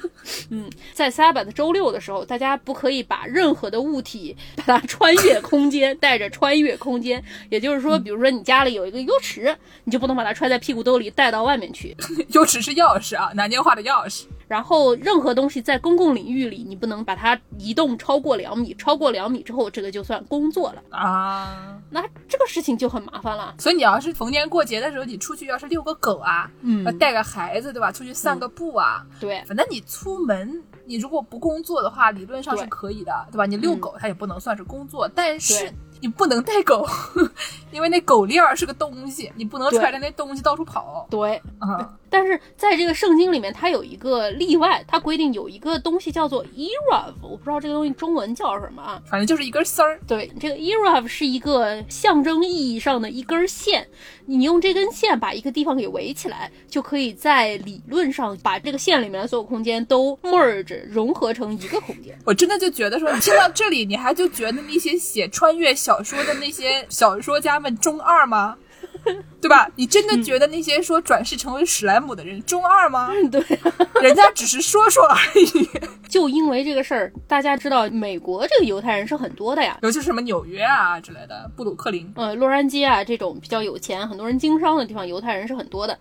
[0.49, 7.23] 嗯，在 Sabbath 周六的时候，大家不可以把任何的物体把它穿越空间，带着穿越空间。
[7.49, 11.95] 也就是说，比如说你家里有一个 U 池，你就不能把它揣在屁股兜里带到外面去。
[12.33, 14.23] U 池是钥匙啊，南京话的钥匙。
[14.49, 20.81] 然后任何东西在公共领域里，你不能把它移动超过两米，超过两米之后，这个就算工作了。
[20.89, 23.53] 啊，那这个事情就很麻烦了。
[23.59, 27.91] 所以你要是逢年过节的时候，你出去要是遛个狗啊，嗯带个孩子，对吧？
[27.91, 33.45] 出去散个步啊，对，反正你出门，你如果不工作的话，理论上是可以的，对吧？
[33.45, 36.87] 你遛狗它也不能算是工作，但是你不能带狗，
[37.71, 41.39] 因为那狗链儿是个东西，你不能揣着那东西到处跑对。
[41.59, 41.95] 啊。
[42.09, 49.01] 但是在这个圣经里面，它有一个例外，它规定有一个东西叫做 erav，我不知道这个东西中文叫什么啊。
[49.05, 53.87] 反正就是一根丝儿，对，这个 erav 是一个象征意义上的一根线，
[54.25, 62.17] 你用这根线把一个地方给围起来，就可以在理论上把这个线里面的所有空间都 merge 融合成一个空间。
[62.25, 68.57] 我真的就觉得说，你听到这里，你还就觉得那些写穿越小说的那些小说家们中二吗？
[69.41, 69.69] 对吧？
[69.75, 73.09] 你真的觉得那些说转世成为史莱姆的人中二吗？
[73.31, 73.41] 对，
[74.01, 75.69] 人家只是说说而已。
[76.09, 79.77] 就因为这个事儿，大家知道美国这个犹太人是很多的呀。
[79.83, 85.97] 尤其是什么纽约啊之类的，布鲁克林，呃，洛杉矶啊这种比较有钱、很多人经商的地方，犹太人是很多的。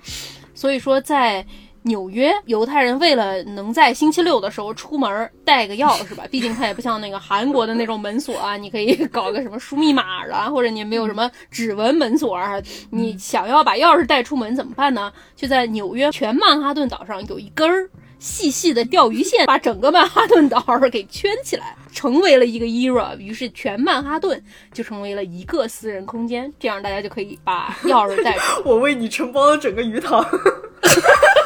[0.54, 1.44] 所以说，在
[1.88, 15.12] 纽约，犹太人为了能在星期六的时候出门带个钥匙吧， 毕竟它也不像那个韩国的那种门锁啊，你可以搞个什么输密码啊，或者你没有什么指纹门锁啊，你想要把钥匙带出门怎么办呢？
[15.34, 17.88] 就在纽约全曼哈顿岛上有一根儿。
[18.20, 23.16] 细细的钓鱼线把整个曼哈顿岛给圈起来，成为了一个 era。
[23.16, 28.60] 于是全曼哈顿就成为了一个私人空间，这样大家就可以把钥匙带出。
[28.68, 30.20] 我为你承包了整个鱼塘。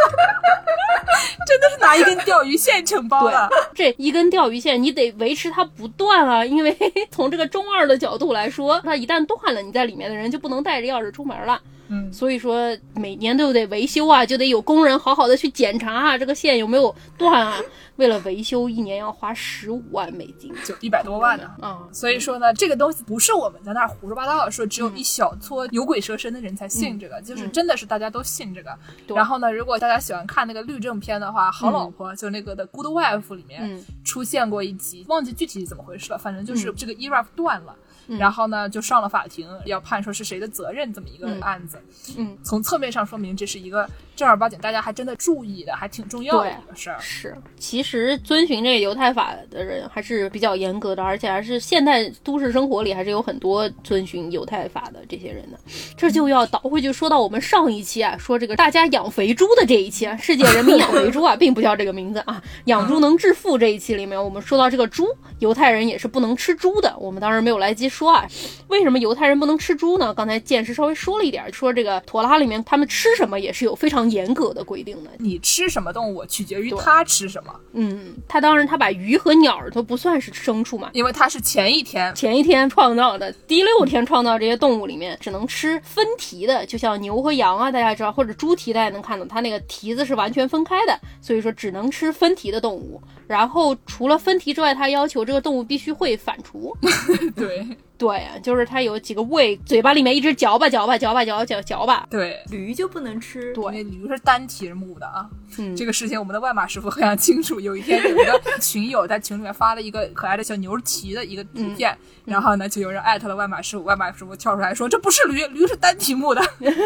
[1.46, 3.48] 真的是拿一根钓鱼线承包了。
[3.74, 6.76] 这一根钓鱼线，你得维持它不断啊， 因为
[7.10, 11.60] 从这个中二的角度来说，它一旦断了，你在里面的人就不能带着钥匙出门了。
[11.90, 17.60] 嗯，所以说每年都得维修啊，就得有工人好好的去检查啊，这个线有没有断啊。
[17.96, 21.50] 为了维修，一年要花十五万美金就一百多万呢。
[21.60, 21.78] 嗯。
[21.92, 28.74] 所以说呢，这个东西不是我们在那儿胡说八道说只有一小撮牛鬼蛇神的人才信这个，就是真的是大家都信这个。
[29.06, 37.76] 对然后呢，如果大家喜欢看那个律政片的话，《好老婆》就那个的《Good Wife》里面嗯出现过一集，忘记具体是怎么回事了，反正就是嗯这个 Eraf 断了。
[38.18, 41.80] 然后呢，就上了法庭，要判说是谁的责任这么一个嗯案子。
[42.16, 46.96] 嗯，从侧面上说明这是一个正儿八经大家还真的注意的，还挺重要的对一个事儿。
[47.00, 55.58] 是，其实遵循这个犹太法的人还是比较严格的，而且还是现代都市生活里还是有很多遵循犹太法的这些人的。
[55.96, 65.06] 这就要倒回去说到我们上一期啊，说这个大家养肥猪的这一期啊，世界人民养肥猪啊，并不叫这个名字啊，养猪能致富这一期里面，我们说到这个猪，
[65.40, 66.94] 犹太人也是不能吃猪的。
[66.98, 68.26] 我们当时没有来及说啊，
[68.68, 70.14] 为什么犹太人不能吃猪呢？
[70.14, 75.10] 刚才剑师稍微说了一点，说这个妥拉里面他们吃什么也是有非常严格的规定的。
[75.18, 80.90] 你吃什么动物取决于对它吃什么，嗯，他当然他把鱼和鸟儿都不算是牲畜嘛。
[80.92, 93.00] 因为它是前一天前一天创造的，第六天创造这些动物里面只能吃分蹄的，就像牛和羊啊，大家知道，或者猪蹄，大家能看到它那个蹄子是完全分开的，所以说只能吃分蹄的动物。
[93.26, 96.76] 然后除了分蹄之外，他要求这个动物必须会反刍。
[97.36, 97.64] 对
[98.00, 102.08] 对啊，就是它有几个胃，嘴巴里面一直嚼吧嚼吧嚼吧嚼吧嚼嚼吧。
[102.10, 102.36] 对。
[102.50, 103.52] 驴就不能吃。
[103.52, 107.60] 对驴是单蹄木的啊，嗯这个事情我们的万马师傅非常清楚。
[107.60, 116.42] 有一天有一个群友在群里面发了一个可爱的小牛蹄的一个图片，然后呢就有人艾特了万马师傅，万马师傅跳出来说这不是驴，驴是单蹄木的。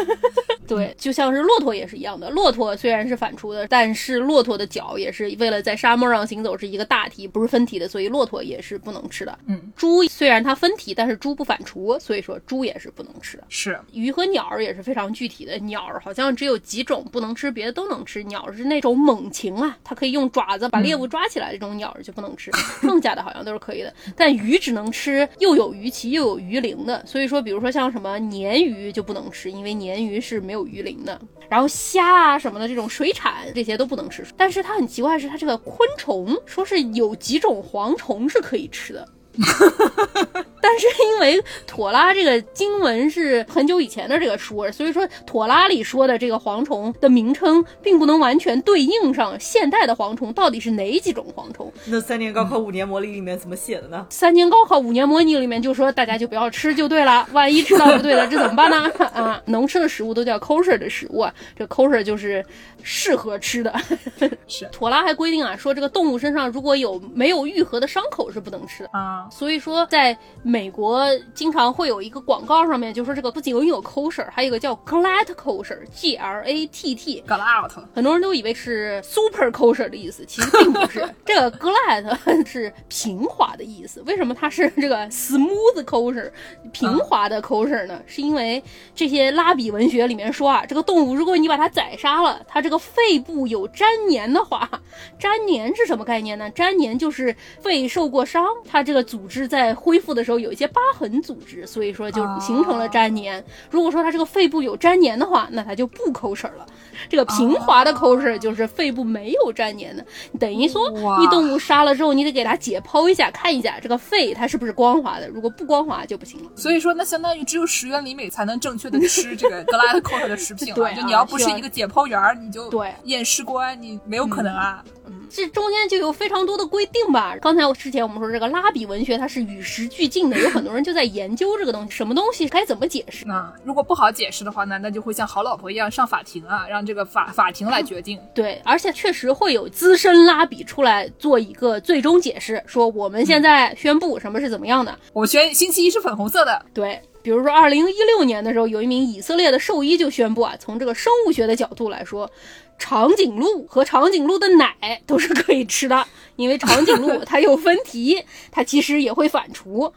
[0.67, 2.29] 对，就像是骆驼也是一样的。
[2.31, 9.37] 骆驼虽然是反刍的，但是骆驼的脚也是为了在沙漠上行走是一个大蹄，不是分蹄的，所以骆驼也是不能吃的。
[9.45, 13.43] 嗯，猪虽然它分蹄，但是猪不反刍，所以说猪也是不能吃的。
[13.49, 18.23] 是鱼和鸟儿也是非常具体的，鸟儿好像只有几种不能吃，别的都能吃。
[18.23, 22.51] 鸟儿是那种猛禽啊，它可以用爪子把猎物抓起来，这种鸟儿就不能吃。
[22.81, 27.03] 剩下的好像都是可以的，但鱼只能吃又有鱼鳍又有鱼鳞的。
[27.05, 31.19] 所以说，比如说像什么鲶鱼就不能吃，因为鲶鱼是没有鱼鳞的。
[31.47, 34.25] 然后虾啊什么的这种水产这些都不能吃。
[34.35, 39.07] 但是它很奇怪的是，它这个昆虫说是有几种蝗虫是可以吃的。
[40.67, 51.71] 但是因为妥拉这个经文是很久以前的这个书，所以说妥拉里说的这个蝗虫的名称并不能完全对应上现代的蝗虫到底是哪几种蝗虫。
[51.85, 54.07] 那三年高考五年模拟里面怎么写的呢？
[54.09, 58.91] 三年高考五年模拟里面就说大家就不要吃就对了，万一吃到不对了，这怎么办呢？
[59.13, 62.43] 啊，能吃的食物都叫 kosher 的食物啊，这 kosher 就是
[62.81, 63.71] 适合吃的。
[64.47, 68.89] 是妥拉还规定啊，说这个动物身上如果有没有愈合的伤口是不能吃的。
[68.93, 70.17] 啊，所以说，在
[70.55, 77.21] 美国经常会有一个广告上面就说这个不仅有 kosher，还有一个叫 glat kosher，G L A T T。
[77.27, 77.73] got out。
[77.93, 81.05] 很多人都以为是 super kosher 的意思，其实并不是。
[81.25, 84.01] 这个 glatt 是平滑的意思。
[84.03, 86.31] 为什么它是这个 smooth kosher
[86.71, 88.01] 平滑的 kosher 呢？
[88.07, 88.63] 是因为
[88.95, 94.69] 这些拉比文学里面说啊，这个动物如果你把它宰杀了，它这个肺部有粘黏的话，
[95.19, 96.49] 粘黏是什么概念呢？
[96.51, 103.43] 粘黏就是肺受过伤，它这个组织在恢复的时候有一些疤痕组织，所以说就形成了粘黏。
[103.69, 106.65] 如果说它这个肺部有粘黏的话，那它就不 kosher 了。
[107.09, 110.05] 这个平滑的 kosher 就是肺部没有粘黏的，
[110.39, 116.49] 等于说你动物杀了之后，你得给它解剖一下，看一下这个肺它是不是光滑的，如果不光滑就不行了。
[116.55, 120.75] 所以说，那相当于只有石原里美才能正确的吃这个格拉特 kosher 的食品了。
[120.75, 124.83] 对啊就你要不是一个解剖员，你就对验尸官，你没有可能啊。
[125.29, 127.35] 这中间就有非常多的规定吧。
[127.41, 133.25] 刚才我之前我们说这个拉比文学它是与时俱进的，有很多人就在研究这个东西，什么东西该怎么解释。
[133.25, 138.19] 那如果不好解释的话呢，那就会像好老婆一样上法庭啊，让这个法法庭来决定。
[138.33, 144.97] 对，而且确实会有资深拉比出来做一个最终解释，说我们现在宣布什么是怎么样的。
[145.13, 152.29] 我宣星期一是粉红色的，对，比如说二零一六年的时候，有一名以色列的兽医就宣布啊，从这个生物学的角度来说，
[152.77, 159.91] 长颈鹿和长颈鹿的奶都是可以吃的，因为长颈鹿 它有分蹄，它其实也会反刍。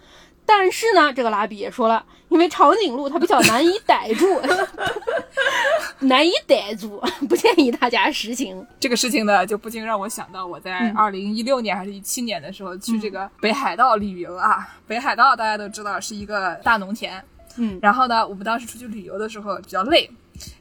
[0.46, 4.40] 但是呢，这个拉比也说了，因为长颈鹿它比较难以逮住，
[6.00, 8.66] 难以逮住，不建议大家实行。
[8.80, 14.66] 这个事情呢，就不禁让我想到我在二零一六年还是一七年的时候去这个北海道旅游啊。
[14.86, 17.22] 北海道大家都知道是一个大农田，
[17.56, 20.10] 嗯然后呢，我们当时出去旅游的时候比较累。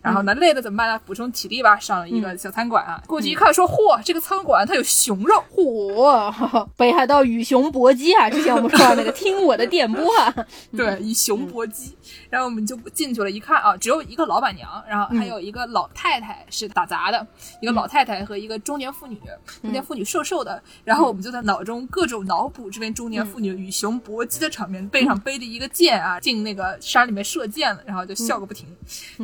[0.02, 1.00] 然后呢，累了怎么办呢？
[1.06, 3.02] 补充体力吧，上了一个小餐馆啊。
[3.08, 5.44] 过去一看，说：“嚯，这个餐馆它有熊肉。
[5.54, 8.30] 嚯，北海道与熊搏击啊！
[8.30, 10.34] 之前我们说到那个听我的电波啊，
[10.76, 11.96] 对，与熊搏击。
[12.30, 17.26] 然后我们就进去了，一看啊，只有一个老板娘，然后还有一个老太太是打杂的，
[17.62, 19.20] 一个老太太和一个中年妇女，
[19.62, 20.62] 中年妇女瘦瘦的。
[20.84, 28.68] 然后我们就在脑中各种脑补这边中年妇女与熊搏击的场面，背上背着一个箭啊，进那个山里面射箭了，然后就笑个不停。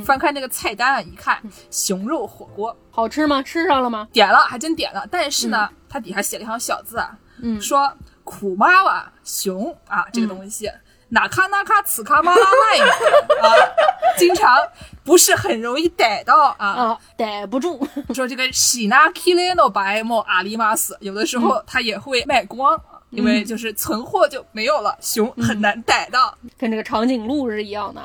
[0.04, 3.42] 翻开那个菜单啊，一看熊肉火锅，好吃吗？
[3.42, 4.08] 吃上了吗？
[4.12, 5.08] 点了，还真点了。
[5.10, 7.92] 但是呢，它底下写了一行小字啊，嗯说
[8.24, 10.72] 苦妈妈熊啊这个东西。
[11.10, 12.86] 哪卡哪卡此卡马拉那一个
[13.48, 13.54] 啊，
[14.18, 14.58] 经常
[15.04, 16.68] 不是很容易逮到啊。
[16.68, 17.88] 啊，逮不住。
[18.16, 26.36] 说这个喜纳 Kileno 白莫阿里马斯，有的时候它也会卖光，因为就是存货就没有了，熊很难逮到。
[26.58, 28.02] 跟这个长颈鹿是一样的。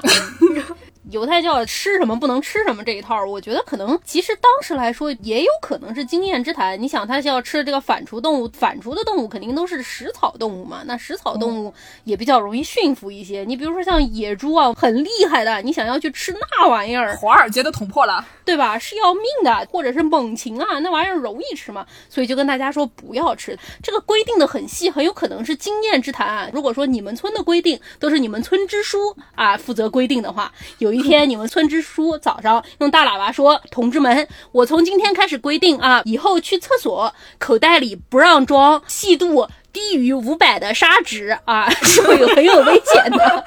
[1.10, 6.80] 犹太教吃什么不能吃什么这一套，我觉得可能其实当时来说也有可能是经验之谈。
[6.80, 11.72] 你想，他是要吃这个反刍动物，反刍的动物肯定都是食草动物嘛，那食草动物
[12.04, 13.44] 也比较容易驯服一些。
[13.44, 18.78] 你比如说像野猪啊，很厉害的，你想要去吃那玩意儿，华尔街都捅破了，对吧？
[18.78, 21.86] 是要命的，或者是猛禽啊，那玩意儿容易吃嘛？
[22.10, 23.58] 所以就跟大家说不要吃。
[23.82, 26.50] 这个规定的很细，很有可能是经验之谈。
[26.52, 39.46] 如果说你们村的规定都是你们村支书啊负责规定的话，有一天你们村支书早上用大喇叭说：“同志们，我从今天开始规定啊，以后去厕所口袋里不让装细度。”
[39.78, 43.44] 低于五百的砂纸啊， 是会有很有危险的。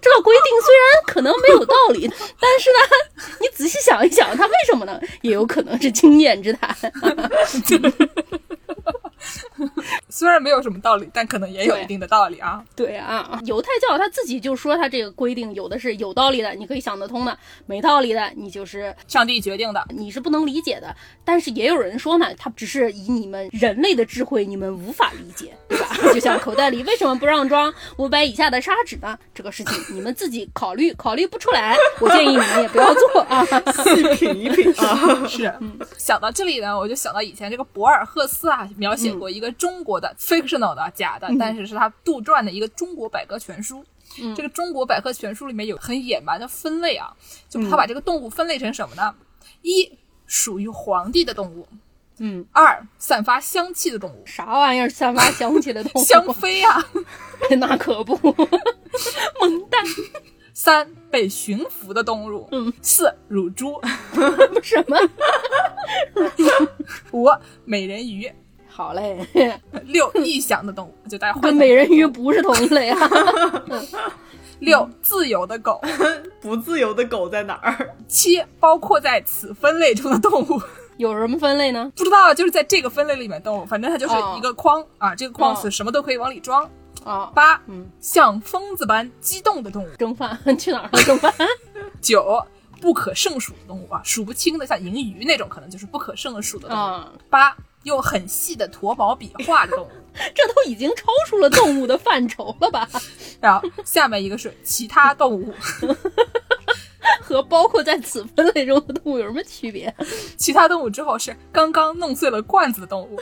[0.00, 2.78] 这个规定虽然可能没有道理，但是呢，
[3.40, 5.00] 你仔细想一想，它为什么呢？
[5.22, 6.76] 也有可能是经验之谈。
[10.10, 12.62] 虽然没有什么道理，但可能也有一定的道理啊。
[12.76, 17.32] 对啊，犹太教他自己就说他这个规定有的是有道理的，你可以想得通的；
[17.66, 20.94] 没道理的，你就是上帝决定的，你是不能理解的。
[21.24, 25.88] 但是也有人说呢，他只是以你们人类的智慧，你们无法理解，对吧？
[26.12, 29.18] 就像口袋里为什么不让装五百以下的砂纸呢？
[29.34, 33.44] 这个事情 你们自己考虑，考虑不出来，我建议你们也不要做啊，
[33.82, 35.26] 细品一品啊。
[35.26, 35.52] 是，
[35.96, 43.84] 想到这里呢，我就想到以前这个博尔赫斯啊，描写过一个中国的 fictional 的假的，但是是他杜撰的一个中国百科全书。
[44.36, 47.12] 这个中国百科全书里面有很野蛮的分类啊，
[47.48, 49.12] 就他把这个动物分类成什么呢？
[49.62, 49.90] 一
[50.26, 51.66] 属于皇帝的动物，
[52.18, 56.04] 嗯，二散发香气的动物，啥玩意儿散发香气的动物？
[56.06, 56.84] 香妃啊，
[57.58, 58.14] 那可不，
[59.40, 59.84] 萌蛋。
[60.56, 63.74] 三被驯服的动物，嗯，四乳猪，
[64.62, 64.96] 什么？
[67.10, 67.26] 五
[67.64, 68.32] 美人鱼，
[68.68, 69.26] 好嘞。
[69.86, 72.96] 六异想的动物，就大家跟美人鱼不是同一类啊。
[74.60, 75.82] 六自由的狗，
[76.40, 77.92] 不自由的狗在哪儿？
[78.06, 80.62] 七包括在此分类中的动物，
[80.96, 81.90] 有什么分类呢？
[81.96, 86.68] 不知道，就是在这个分类里面动物，反正它就是一个框啊，这个框是什么都可以往里装。
[87.04, 91.02] 啊，八，嗯，像疯子般激动的动物，蒸饭 去哪儿了？
[91.02, 91.30] 蒸饭。
[92.00, 92.42] 九，
[92.80, 96.80] 不可胜数的动物啊，数不清的，像银鱼那种，可能就是不可胜数的动物。
[96.80, 99.90] 啊，八，用很细的驼毛笔画的动物，
[100.34, 102.88] 这都已经超出了动物的范畴了吧？
[103.38, 105.52] 然后下面一个是其他动物，
[107.22, 109.94] 和包括在此分类中的动物有什么区别？
[110.36, 113.20] 其他动物之后是刚刚弄碎了罐子的动物，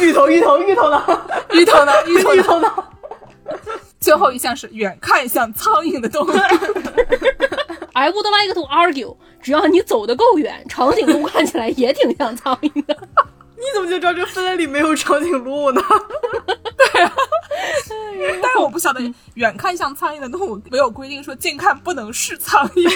[0.00, 1.02] 芋头，芋头，芋头呢？
[1.52, 1.92] 芋头呢？
[2.06, 2.72] 芋头芋头呢？
[4.00, 6.30] 最后一项是远看像苍蝇的动物。
[7.92, 12.96] I would like to argue，只要你走得够远，长颈鹿看起来也挺像苍蝇的。
[13.56, 15.82] 你怎么就知道这分类里没有长颈鹿呢？
[16.92, 17.12] 对啊
[18.42, 19.00] 但是我不晓得，
[19.34, 22.90] 远看像苍蝇的动物没有规定说近看不能是苍蝇。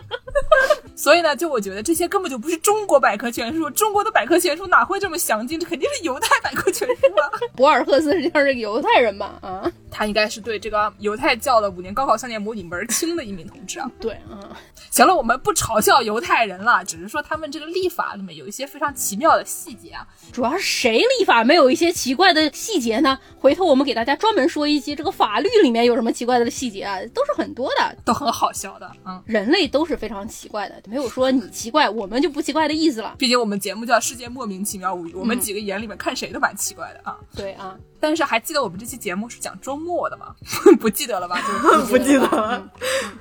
[0.96, 5.60] 所以呢，就我觉得这些根本就不是中国百科全书，中国的百科全书哪会这么详尽？
[5.60, 7.30] 这肯定是犹太百科全书啊！
[7.54, 9.38] 博尔赫斯实际上是个犹太人吧？
[9.42, 13.90] 啊，他应该是对这个犹太教的五年高考三年模拟门儿清的一名同志啊。
[14.00, 14.56] 对啊，
[14.90, 20.06] 行了，我们不嘲笑犹太人了，只是说他们这个立法里面有一些非常奇妙的细节啊。
[20.32, 23.18] 主要是谁立法没有一些奇怪的细节呢？
[23.38, 33.14] 回头我们给大家专门说一期这个法律里面有什么奇怪的细节啊，都是很多的，都很好笑的，嗯，人类都是非常奇怪的，没有说你奇怪，我们就不奇怪的意思了。
[33.16, 37.16] 毕竟我们节目叫《世界莫名其妙无语》，我们几个眼里面看谁都蛮奇怪的啊。
[37.34, 40.34] 对啊，但是还记得我们这期节目是讲周末的吗？
[40.80, 41.40] 不记得了吧？
[41.40, 42.68] 就 不记得了。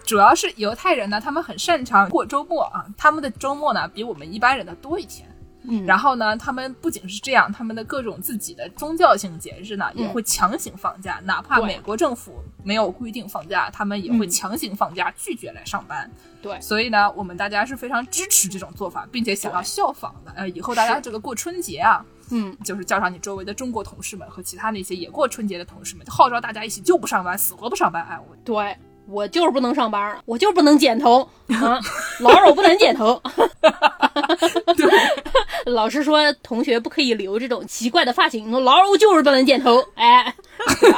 [0.03, 5.29] 主要是犹太人呢，他们很擅长过周末啊，他们的周末呢比我们一般人的多一天。
[5.67, 16.09] 嗯，然后呢，他们不仅是这样，他们的各种自己的宗教性节日呢，也会强行放假，哪怕美国政府没有规定放假，他们也会强行放假，拒绝来上班。
[16.41, 20.31] 对，所以呢，我们大家是非常支持这种做法，并且想要效仿的。
[20.35, 28.05] 呃，以后大家这个过春节啊，嗯，就是叫上你周围的中国同事们和其他那些也过春节的同事们，号召大家一起就不上班，死活不上班。
[28.07, 31.79] 哎，我对我就是不能上班，我就是不能剪头啊，
[32.19, 33.19] 老二我不能剪头。
[35.65, 39.83] 老师说同学不可以留这种奇怪的发型，老二我就是不能剪头。
[39.95, 40.33] 哎，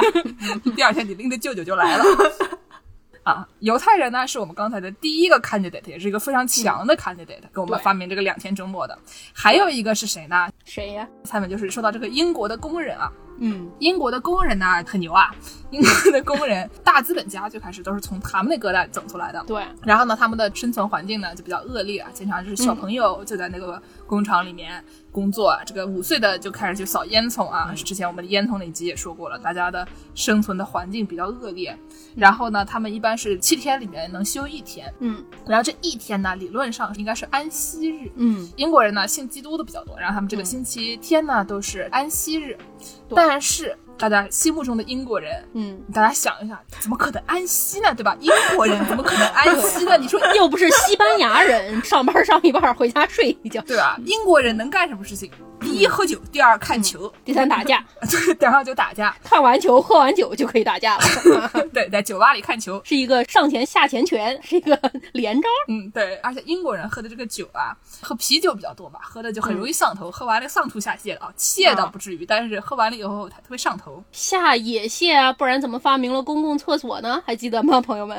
[0.76, 2.04] 第二天你拎着舅舅就来了。
[3.24, 8.98] 啊，犹太人呢是我们刚才的第一个 candidate，也是一个非常强的 candidate，、给我们发明这个两天周末的。
[9.34, 10.48] 还有一个是谁呢？
[10.64, 11.06] 谁呀？
[11.24, 15.34] 下面就是说到这个英国的工人啊，嗯英国的工人呢很牛啊，
[15.70, 19.42] 英国的工人大资本家最开始都是从他们那疙瘩整出来的。
[19.46, 24.82] 对，然后呢，他们的生存环境呢就比较恶劣啊，经常就是小朋友就在那个工厂里面
[25.12, 27.72] 工作，这个五岁的就开始去扫烟囱啊。
[27.74, 31.76] 之前我们的烟囱那集也说过了，大家的生存的环境比较恶劣。
[32.16, 38.10] 然后呢，他们一般是七天里面能休一天，嗯然后这一天呢，理论上应该是安息日。
[38.16, 42.77] 嗯英国人呢信基督的比较多，然后他们这个星期天呢都是安息日，对
[43.14, 45.44] 但是大家心目中的英国人。
[45.54, 47.92] 嗯，大家想一下，怎么可能安息呢？
[47.94, 48.16] 对吧？
[48.20, 49.96] 英国人怎么可能安息呢？
[49.98, 53.98] 你说又不是西班牙人，上班上一半回家睡一觉， 对吧？
[54.04, 55.30] 英国人能干什么事情？
[55.60, 59.14] 第一喝酒，第二看球，第三打架， 对，然后就打架。
[59.24, 62.80] 看完球喝完酒就可以打架了，对，在酒吧里看球。
[62.84, 64.80] 是一个上前下前拳，是一个
[65.12, 65.48] 连招。
[65.66, 73.87] 嗯，对，而且英国人喝的这个酒啊，喝啤酒比较多吧，喝的就很容易上头，喝完了上吐下泻的啊，泻倒不至于，但是喝完了以后他特别上头。
[74.12, 77.22] 下野蟹啊，不然怎么发明了公共厕所呢？
[77.26, 78.16] 还记得吗，朋友们？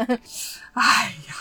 [0.74, 1.34] 哎呀，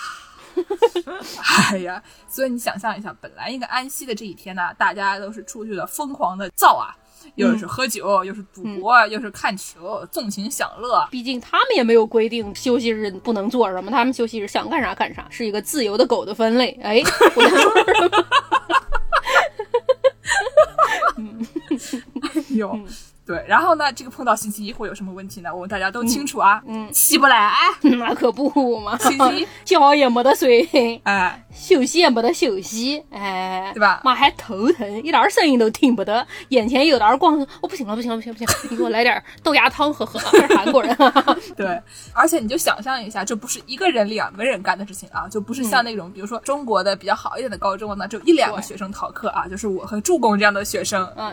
[1.70, 6.96] 哎呀，所以你想象一下，本来应该安息的这一天呢，大家都是出去了疯狂的造啊，
[7.36, 11.06] 又是喝酒，又是赌博，又是看球，纵情享乐。
[11.10, 16.78] 毕竟他们也没有规定休息日不能做什么，他们休息日想干啥干啥，是一个自由的狗的分类。
[16.82, 17.00] 哎，
[17.36, 18.24] 我在说什么？
[22.50, 22.78] 有。
[23.28, 25.54] 对，然后呢，这个碰到星期一会有什么问题呢？
[25.54, 27.52] 我们大家都清楚啊，嗯起不来，
[27.84, 34.00] 那可不嘛，星期一， 觉也没得睡，哎，休息也没得休息，哎，对吧？
[34.02, 40.18] 妈还头疼，一点声音都听不得，眼前有点光，我、不行了，不行了，不行不行， 你给我来点豆芽汤喝喝，
[40.56, 41.78] 韩国人、啊，对，
[42.14, 51.30] 而且你就想象一下，这不是一个人、两个人干的事情啊，就不是像那种，比如说中国的比较好一点的高中呢，只有一两个学生逃课啊，就是我和助攻这样的学生，啊，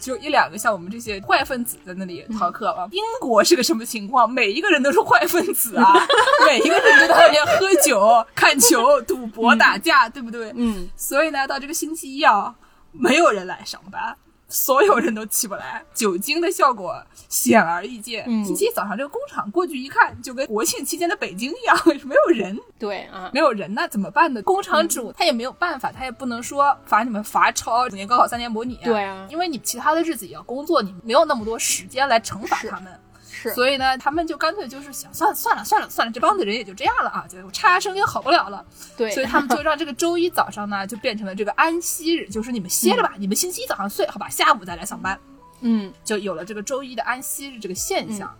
[0.00, 2.88] 只有一两个像我们这些坏分子在那里逃课了。
[2.92, 4.30] 英国是个什么情况？
[4.30, 5.92] 每一个人都是坏分子啊，
[6.46, 10.52] 每一个人都在那边喝酒、看球、赌博、打架，对不对？
[10.54, 12.54] 嗯，所以呢，到这个星期一啊，
[12.92, 14.16] 没有人来上班。
[14.48, 18.24] 所有人都起不来，酒精的效果显而易见。
[18.28, 24.40] 嗯星期一早上这个工厂过去一看，就跟国庆期间的北京一样，没有人，对啊，没有人那怎么办呢？
[24.42, 33.00] 工厂主他也没有办法，他也不能说罚你们罚抄五年高考三年模拟、对啊因为你其他的日子也要工作，你没有那么多时间来惩罚他们。
[33.36, 38.64] 是，所以呢，他们就干脆就是想，算了算了算了算了，这帮子人也就这样了啊，就差生也好不了了。
[38.96, 45.18] 对，所以他们就让这个周一早上呢，就变成了这个安息日，就是你们歇着吧，你们星期一早上睡，好吧，下午再来上班，
[45.60, 45.92] 嗯。
[46.02, 48.34] 就有了这个周一的安息日这个现象。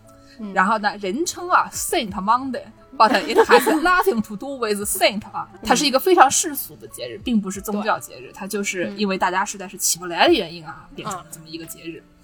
[0.55, 2.65] 然后呢，人称啊 Saint Monday。
[2.99, 12.03] But it has nothing to do with saint 啊，它是一个非常世俗的节日，并不是宗教节日，它就是因为大家实在是起不来的原因啊，变成了这么一个节日。
[12.03, 12.16] 嗯，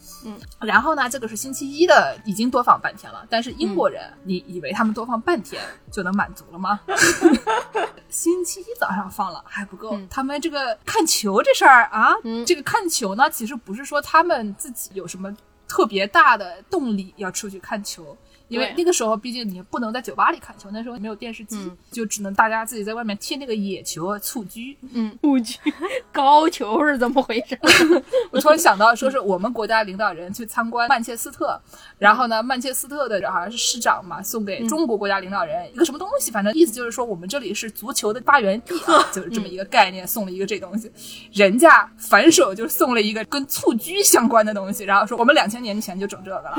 [0.61, 3.27] 然后呢，这个是星期一的，已经多放半天了。
[3.29, 6.81] 但是英国人，你以为他们多放半天就能满足了吗？
[8.09, 15.35] 星期一早上放了还不够，嗯他们这个看球这事儿啊，嗯这个看球呢，其实不是说他们自己有什么
[15.67, 18.17] 特别大的动力要出去看球。
[18.53, 24.77] 因为那个时候，毕竟你不能在酒吧里看球，那时候没有电视机，嗯就只能大家自己在外面踢那个野球、蹴鞠。
[24.93, 25.59] 嗯， 蹴鞠，
[26.13, 27.59] 高球是怎么回事？
[28.31, 31.59] 我突然想到，说是我们国家领导人去参观曼彻斯特，
[31.99, 40.91] 然后呢，曼彻斯特的好像是市长嘛，送给中国国家领导人一个什么东西，反正意思就是说我们这里是足球的发源地啊，就是这么一个概念，送了一个这东西。
[41.33, 46.55] 人家反手就送了一个跟蹴鞠相关的东西，然后说我们两千年前就整这个了，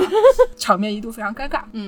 [0.58, 1.62] 场面一度非常尴尬。
[1.72, 1.83] 嗯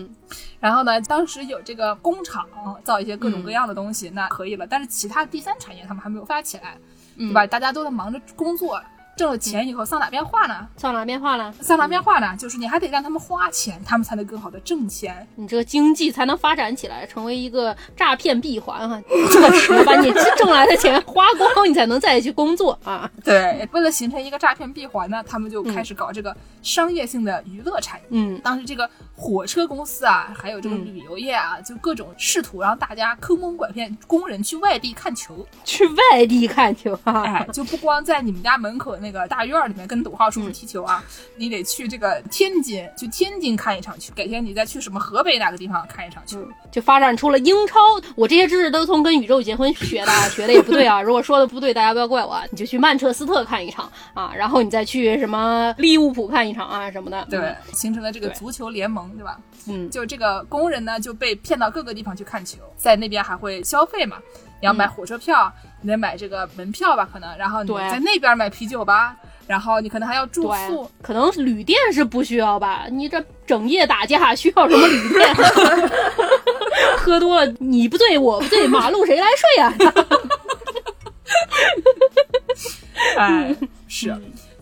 [0.59, 2.47] 然后呢，当时有这个工厂
[2.83, 4.65] 造一些各种各样的东西，那可以了。
[4.65, 6.77] 但是其他第三产业他们还没有发起来，
[7.17, 7.45] 对吧？
[7.45, 8.81] 大家都在忙着工作，
[9.17, 10.67] 挣了钱以后上哪边花呢？
[10.77, 11.53] 上哪边花呢？
[11.61, 12.35] 上哪边花呢？
[12.37, 15.25] 就是你还得让他们花钱，他们才能更好的挣钱。
[15.35, 19.01] 你这个经济才能发展起来，成为一个诈骗闭环哈、
[19.31, 23.09] 这时把你挣来的钱花光，你才能再去工作啊。
[23.23, 28.05] 对，为了形成一个诈骗闭环呢，他们就开始搞这个商业性的娱乐产业。
[28.09, 35.45] 嗯当时这个火车公司啊，还有这个嗯旅游业啊，就各种试图让大家坑蒙拐骗工人去外地看球。
[35.63, 37.23] 去外地看球啊。
[37.23, 41.03] 哎，就不光在你们家门口那那个大院儿里面跟董浩叔叔踢球啊，
[41.35, 44.11] 你得去这个天津，去天津看一场球。
[44.15, 46.43] 改天你再去什么河北哪个地方看一场球。
[46.71, 47.79] 就发展出了英超。
[48.15, 50.99] 我这些知识都从跟宇宙结婚学的，学的也不对啊。
[50.99, 52.41] 如果说的不对，大家不要怪我。
[52.49, 57.27] 你就去曼彻斯特看一场啊，然后你再去什么利物浦看一场啊什么的。
[57.29, 59.39] 对，形成了这个足球联盟，对吧？
[59.67, 64.17] 嗯，就这个工人呢，就被骗到各个地方去看球，在那边还会消费嘛。
[64.61, 65.51] 你要买火车票，
[65.81, 69.15] 你得买这个门票吧，可能，然后你在那边买啤酒吧，
[69.47, 72.85] 然后你可能还要住宿，，可能旅店是不需要吧？
[72.89, 75.35] 你这整夜打架需要什么旅店？
[76.97, 79.73] 喝多了你不醉我不醉，马路谁来睡啊？
[83.17, 83.55] 哎，
[83.87, 84.15] 是。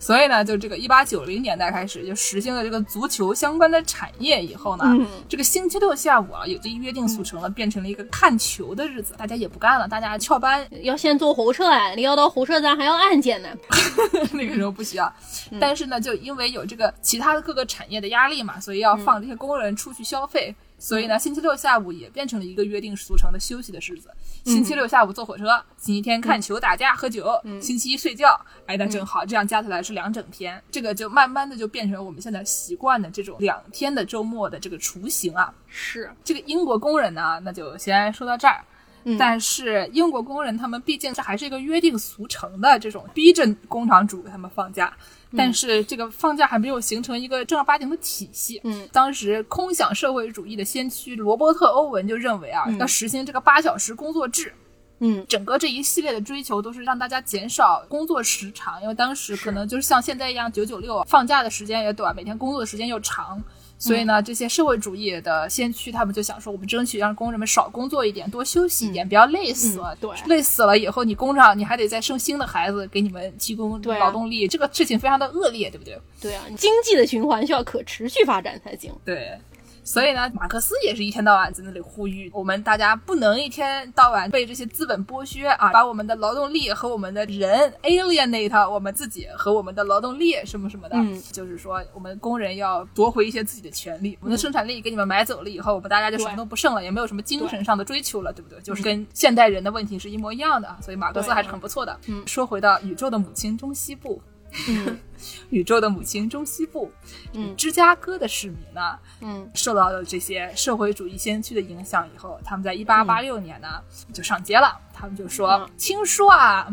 [0.04, 13.48] 所以呢，就这个一八九零年代开始就实行了这个足球相关的产业以后呢，嗯这个星期六下午啊，也就约定俗成了，变成了一个看球的日子，大家也不干了，大家翘班， 要先坐火车啊，你要到火车站还要安检呢。
[14.34, 15.10] 那个时候不需要。
[15.50, 20.54] 嗯但是呢，就因为有这个其他的各个产业的压力嘛，所以要放这些工人出去消费。
[20.76, 24.10] 所以呢，星期六下午也变成了一个约定俗成的休息的日子。
[24.44, 25.46] 星期六下午坐火车，
[25.78, 27.30] 星期天看球、打架、喝酒，
[27.62, 28.38] 星期一睡觉。
[28.66, 30.62] 哎，那正好，这样加起来是两整天。
[30.70, 35.52] 这个就慢慢的就变成我们现在习惯的这种两天的周末的这个雏形啊。
[35.66, 38.62] 是，这个英国工人呢，那就先说到这儿。
[39.04, 44.92] 嗯但是英国工人他们毕竟这还是一个约定俗成的这种逼着工厂主给他们放假，
[45.36, 48.60] 但是这个放假还没有形成一个正儿八经的体系。
[48.64, 54.52] 嗯，当时空想社会主义的先驱罗伯特·欧文就认为啊，要实行这个八小时工作制。
[55.00, 63.42] 嗯，整个这一系列的追求都是让大家减少工作时长，因为当时可能就是像现在一样九九六，放假的时间也短，每天工作的时间又长。
[63.84, 69.78] 所以呢，这些社会主义的先驱，他们就想说，我们争取让工人们少工作一点，多休息一点，不要累死。
[69.78, 75.98] 了对累死了以后，你工厂你还得再生新的孩子给你们提供劳动力，这个事情非常的恶劣，对不对？
[76.20, 78.90] 对啊，经济的循环需要可持续发展才行。
[79.04, 79.38] 对。
[79.84, 98.58] 所以呢，马克思也是一天到晚在那里呼吁我们大家不能一天到晚被这些资本剥削啊，把我们的劳动力和我们的人 alienate 我们自己和我们的劳动力什么什么的，嗯就是说我们工人要夺回一些自己的权利，我们的生产力给你们买走了以后，我们大家就什么都不剩了，也没有什么精神上的追求了，对不对？
[98.62, 101.98] 就是跟现代人的问题是一模一样的啊，所以马克思还是很不错的。
[102.06, 104.20] 嗯说回到宇宙的母亲中西部，
[104.68, 104.98] 嗯。
[105.48, 106.90] 宇宙的母亲中西部，
[107.32, 107.54] 嗯。
[107.56, 109.50] 芝加哥的市民呢，嗯。
[109.54, 113.68] 受到了这些社会主义先驱的影响以后，他们在一八八六年呢、
[114.12, 114.78] 就上街了。
[114.92, 115.70] 他们就说：“嗯。
[115.78, 116.66] 听说啊，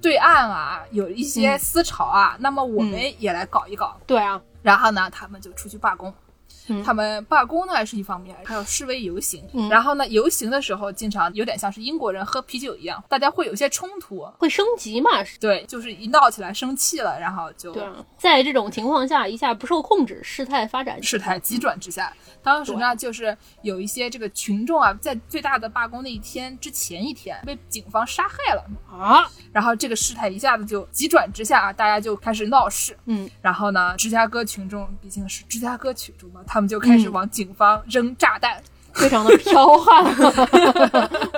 [0.00, 3.96] 对岸啊有一些思潮啊，那么我们也来搞一搞。
[4.06, 6.12] 对啊，然后呢，他们就出去罢工。
[6.70, 9.44] 嗯他们罢工呢是一方面，还有示威游行。
[9.52, 14.10] 嗯然后呢，游行的时候经常有点像是英国人喝啤酒一样，大家会有一些冲突。
[14.38, 15.10] 会升级嘛？
[15.38, 22.12] 对，就是一闹起来生气了，然后就对啊，在这种情况下一下不受控制，事态发展事态急转直下。
[22.42, 32.96] 当时呢，就是有一些这个群众啊，在最大的罢工那一天之前一天被警方杀害了，啊，然后这个事态一下子就急转直下啊，大家就开始闹事。
[33.06, 38.60] 嗯，然后呢，芝加哥群众毕竟是芝加哥群众嘛，他们就开始嗯往警方扔炸弹。
[38.92, 40.04] 非常的彪悍，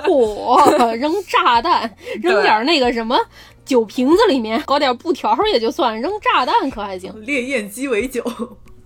[0.05, 3.15] 嚯，扔炸弹，扔点那个什么
[3.63, 7.13] 酒瓶子里面搞点布条也就算，扔炸弹可还行。
[7.23, 8.23] 烈焰鸡尾酒，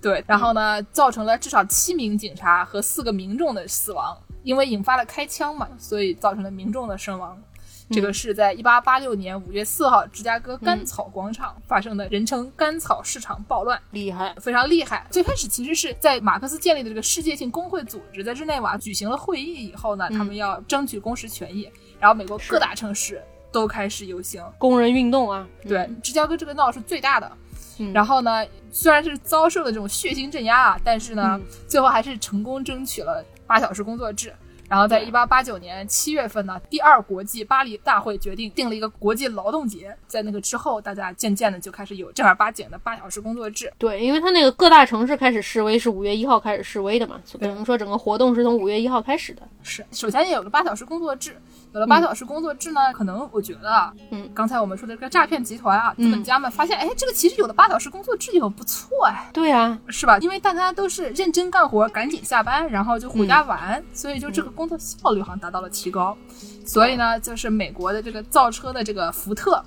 [0.02, 7.42] 对，然后呢，造成了至少七名警察和四个民众的死亡，因为引发了开枪嘛，所以造成了民众的身亡。
[7.90, 13.80] 这个是在一八八六年五月四号，芝加哥甘草广场发生的，人称甘草市场暴乱。
[13.92, 15.08] 厉害，非常厉害。
[15.10, 21.70] 最开始其实是在马克思建立的这个世界性工会组织在日内瓦举行了会议以后呢，他们要争取工时权益，
[22.00, 24.44] 然后美国各大城市都开始游行。
[24.58, 27.32] 工人运动啊，对，芝加哥这个闹是最大的。
[27.80, 34.34] 嗯然后呢，虽然是遭受了这种血腥镇压啊，但是呢，嗯最后还是成功争取了八小时工作制。
[34.68, 39.96] 然后在对一八八九年七月份呢，第二国际巴黎大会决定定了一个国际劳动节。
[40.08, 43.72] 在那个之后，大家渐渐的就开始有正儿八经的八小时工作制。
[43.78, 49.42] 对，因为他那个各大城市开始示威是五月一号开始示威的嘛，所以对等于说整个活动是从五月一号开始的。
[49.64, 51.38] 是，首先也有了八小时工作制，
[51.78, 60.18] 有了八小时工作制呢，可能我觉得啊，嗯，刚才我们说的这个诈骗集团啊，嗯资本家们发现，哎，这个其实有了八小时工作制以后不错哎，对啊，是吧？
[60.18, 66.18] 因为大家都是认真干活，赶紧下班，然后就回家玩，所以就这个工作效率好像达到了提高。
[66.66, 69.64] 所以呢，就是美国的这个造车的这个福特，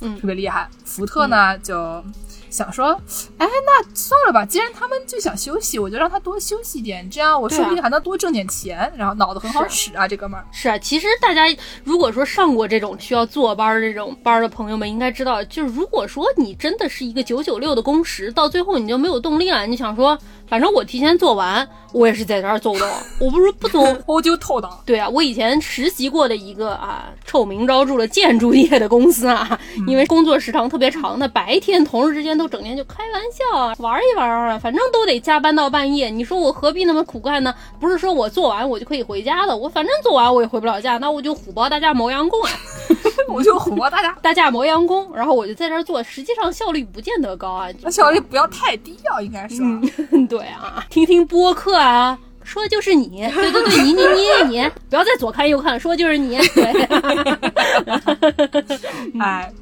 [0.00, 0.16] 嗯。
[0.20, 0.70] 特别厉害。
[0.84, 2.00] 福特呢，就
[2.50, 2.92] 想说，
[3.38, 8.92] 哎，那算了吧，既然他们就想休息，我就让他多休息点，这样我说不定还能多挣点钱。
[8.96, 10.46] 然后脑子很好使啊，这哥们儿。
[10.52, 11.44] 是啊，其实大家
[11.84, 20.18] 如果说上过这种需要坐班儿这种班儿的朋友们，应该知道，就是如果说你真的是一个九九六的工时，到最后你就没有动力了，你想说。
[20.48, 22.90] 反正我提前做完，我也是在这儿走的。
[23.20, 24.68] 我不是不走，我就偷的。
[24.86, 36.08] 对啊，我以前实习过的一个啊，臭名昭著的建筑业的公司啊，因为工作时长特别长，那白天同事之间都整天就开玩笑啊玩一玩啊，反正都得加班到半夜。
[36.08, 37.54] 你说我何必那么苦干呢？
[37.78, 42.50] 不是说我做完我就可以回家的，我反正做完我也回不了家，那我就虎包大家磨洋工啊，
[43.28, 49.56] 我就虎包大家大家磨洋工，然后我就在这儿做，实际上效率不见得高啊，那效率不要太低啊，应该是。
[50.28, 50.37] 对。
[50.38, 56.38] 对啊，听听播客啊，说的就是你，对对对，你你你你，不要再左看右看，说的就是你。
[56.54, 56.88] 对，
[59.20, 59.52] 哎，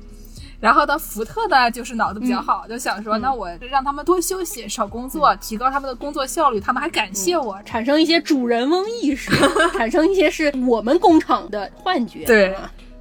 [0.61, 9.31] 然后呢，福特呢，就是脑子比较好，就想说，那我让他们多休息，少工作，提高他们的工作效率，他们还感谢我， 产生一些主人翁意识，
[9.77, 12.25] 产生一些是我们工厂的幻觉。
[12.25, 12.55] 对，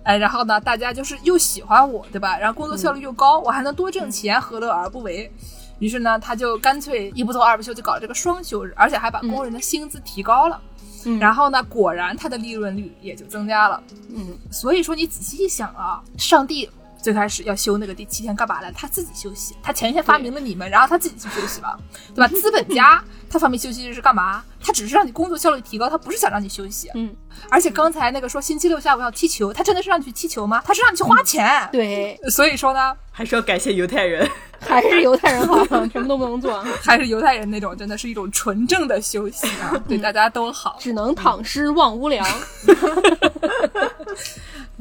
[0.04, 2.38] 哎，然后呢，大家就是又喜欢我，对吧？
[2.38, 5.32] 然后工作效率又高，我还能多挣钱，何乐而不为？
[5.80, 10.62] 于是呢，他就干脆一不做二不休，就搞了这个双休日，而且还把工人的薪资提高了。
[11.06, 13.82] 嗯，然后呢，果然他的利润率也就增加了。
[14.10, 16.70] 嗯，所以说你仔细一想啊，上帝
[17.06, 18.72] 最开始要休那个第七天干嘛来？
[18.72, 19.56] 他自己休息。
[19.62, 21.80] 他前一天发明了你们，然后他自己去休息了，
[22.16, 22.28] 对吧？
[22.28, 23.00] 资本家
[23.30, 24.44] 他发明休息日是干嘛？
[24.60, 26.90] 他只是让你工作效率提高，他不是想让你休息。
[26.96, 27.16] 嗯，
[27.48, 30.64] 而且刚才那个说星期六下午要踢球，他真的是让你去踢球吗？
[30.66, 31.70] 他是让你去花钱。
[31.72, 34.28] 对，所以说呢，还是要感谢犹太人。
[34.62, 36.60] 还是犹太人好，什么都不能做。
[36.82, 40.78] 还是犹太人那种，真的是一种纯正的休息啊， 对大家都好。
[40.80, 42.26] 只能躺尸望无聊。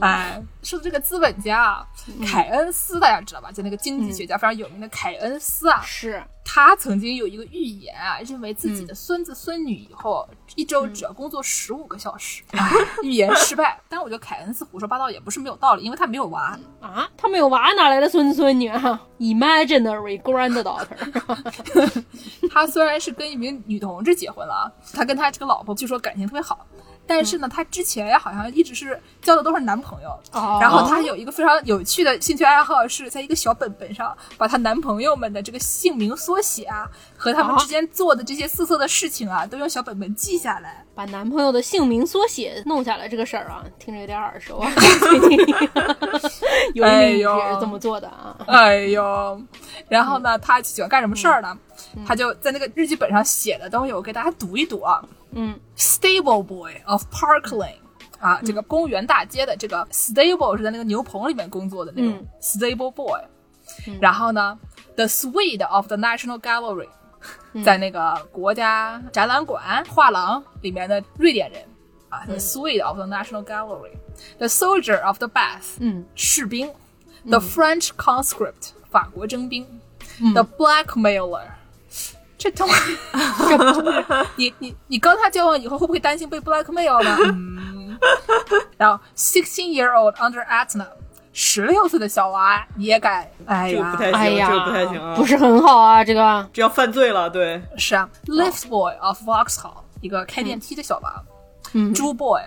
[0.00, 1.86] 哎，说的这个资本家啊，
[2.26, 3.52] 凯恩斯大家知道吧？
[3.52, 12.42] 就那个经济学家非常有名的凯恩斯啊，是他曾经有一个预言啊，认为自己的孙子孙女以后一周只要工作十五个小时。
[13.02, 20.86] 预言失败，但是我觉得凯恩斯胡说八道也不是没有道理，因为他没有娃啊，他没有娃哪来的孙子孙女啊？Imaginary granddaughter。
[22.50, 26.66] 他虽然是跟一名女同志结婚了，他跟他这个老婆据说感情特别好。
[27.06, 30.18] 但是呢，她之前好像一直是交的都是男朋友，
[30.60, 40.84] 然后她有一个非常有趣的兴趣爱好，是在一个小本本上把她男朋友们的这个姓名缩写啊，和他们之间做的这些色色的事情啊，都用小本本记下来。
[40.94, 44.70] 把男朋友的姓名缩写弄下来这个事儿啊，听着有点耳熟啊。
[45.00, 45.30] 最近
[46.74, 48.36] 有一女也是这么做的啊。
[48.46, 49.42] 哎呦，
[49.88, 51.58] 然后呢，她喜欢干什么事儿呢？
[52.06, 55.02] 她就在那个日记本上写的东西，我给大家读一读啊。
[55.33, 57.79] 嗯，Stable Boy of Park Lane，
[58.19, 63.21] 啊，这个公园大街的这个 Stable 是在那个牛棚里面工作的那种 Stable Boy。
[64.01, 64.57] 然后呢，
[64.95, 66.89] The Swede of the National Gallery，
[67.63, 71.63] 在那个国家展览馆画廊里面的瑞典人
[72.09, 76.71] 啊，The Swede of the National Gallery，The Soldier of the Bath，嗯，士兵，
[77.27, 79.67] The French Conscript，法国征兵，
[80.33, 81.51] The Blackmailer。
[82.44, 82.98] 这东西，
[84.36, 87.16] 你你你跟他交往以后会不会担心被 blackmail 呢？
[87.22, 87.98] 嗯，
[88.76, 90.86] 然后 sixteen year old under Atna，
[91.32, 96.46] 十六岁的小娃也敢，哎呀，这个不太行，这个不太行啊，不是很好啊，这个。
[96.52, 101.22] 这要犯罪了，对，是啊，lift boy of Vauxhall，一个开电梯的小娃，
[101.72, 102.42] 嗯，猪 boy。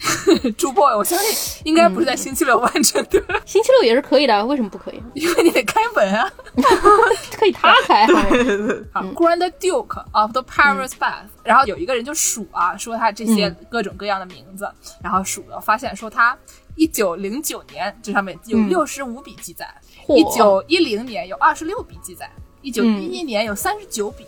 [0.56, 3.22] 猪 boy，我相信应该不是在星期六完成的。
[3.44, 5.02] 星期六也是可以的，为什么不可以？
[5.14, 6.32] 因为你得开门啊，
[7.36, 8.06] 可以他开。
[8.06, 14.70] 好，Grand Duke of the Paris Bath，然后有一个人就数啊，说他这些各种各样的名字，
[15.02, 16.36] 然后数了，发现说他
[16.76, 19.68] 一九零九年这上面有六十五笔记载，
[20.08, 22.30] 一九一零年有二十六笔记载，
[22.62, 24.24] 一九一一年有三十九笔。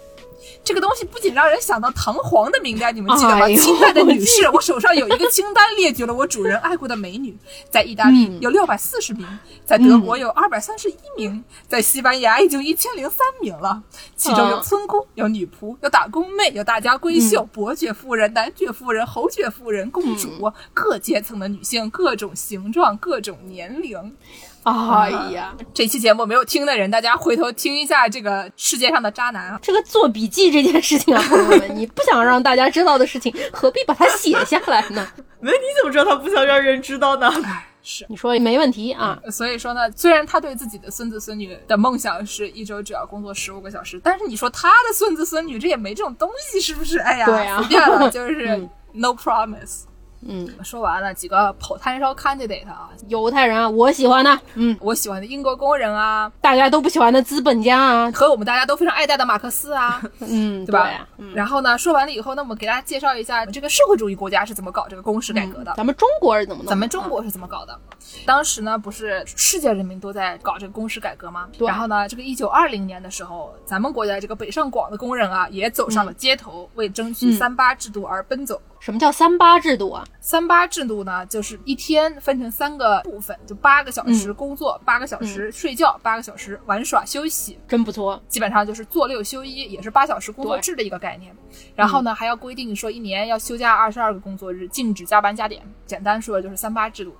[0.64, 3.46] 这个东西不仅让人想到唐皇的名单，你们记得吗？
[3.48, 7.36] 清代的女士，我手上有一个清单，列举了我主人爱过的美女。
[7.70, 9.26] 在意大利有六百四十名，
[9.64, 13.82] 在德国有二百三十一名，在西班牙已经一千零三名了。
[14.16, 24.16] 其中有村姑，有女仆，有打工妹，有大家闺秀、伯爵夫人、男爵夫人、侯爵夫人、公主，各阶层的女性，各种形状，各种年龄。
[24.64, 29.58] 哎呀， 这期节目没有听的人，大家回头听一下这个世界上的渣男啊！
[29.62, 35.06] 这个做笔记这件事情啊，朋友们，你不想让大家知道的事情，何必把它写下来呢？
[35.40, 37.32] 那你怎么知道他不想让人知道呢？
[37.84, 39.18] 是你说没问题啊。
[39.32, 47.00] 所以说呢，虽然他对自己的孙子孙女的梦想是一周只要工作十五个小时，但是你说他的孙子孙女这也没这种东西，是不是？
[47.00, 49.82] 哎呀，对啊，随便了，就是 no promise。
[50.26, 60.88] 嗯，说完了几个跑摊烧 candidate 啊，犹太人啊，我喜欢的，嗯，我喜欢的英国工人啊，大家都不喜欢的资本家啊，和我们大家都非常爱戴的马克思啊， 嗯， 对吧？
[60.90, 65.74] 呀嗯，然后呢，说完了以后，那我们给大家介绍一下这个社会主义国家是怎么搞这个工时改革的。
[65.76, 66.70] 咱们中国是怎么弄？
[66.70, 67.76] 咱们中国是怎么搞的？
[68.24, 71.48] 当时呢，不是世界人民都在搞这个工时改革吗？
[71.58, 78.60] 对然后呢，这个一九二零年的时候，咱们国家这个北上广的工人啊，也走上了街头，为争取嗯三八制度而奔走。
[78.82, 80.04] 什么叫三八制度啊？
[80.18, 91.32] 三八制度呢，就是一天分成三个部分，就八个小时工作，八个小时睡觉，八个小时玩耍休息，真不错，基本上就是做六休一，也是八小时工作制的一个概念。
[91.76, 95.62] 然后呢，还要规定说一年要休假二十二个工作日，禁止加班加点。
[95.86, 97.14] 简单说就是三八制度。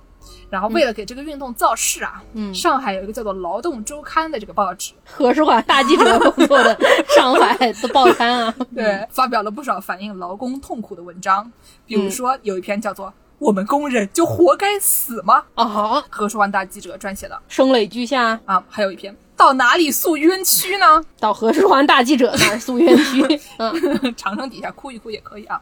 [0.49, 2.53] 然后为了给这个运动造势啊，嗯。
[2.53, 6.77] 上海有一个叫做《劳动周刊》的这个报纸，何书桓大记者工作的
[7.15, 11.51] 上海的报刊啊，对，发表了不少反映劳工痛苦的文章，
[11.85, 13.07] 比如说有一篇叫做
[13.39, 17.41] 《我们工人就活该死吗》，啊，何书桓大记者撰写的。
[17.47, 21.03] 声泪俱下，啊，还有一篇到哪里诉冤屈呢？
[21.19, 25.59] 到何书桓大记者那儿诉冤屈， 嗯，长城底下哭一哭也可以啊。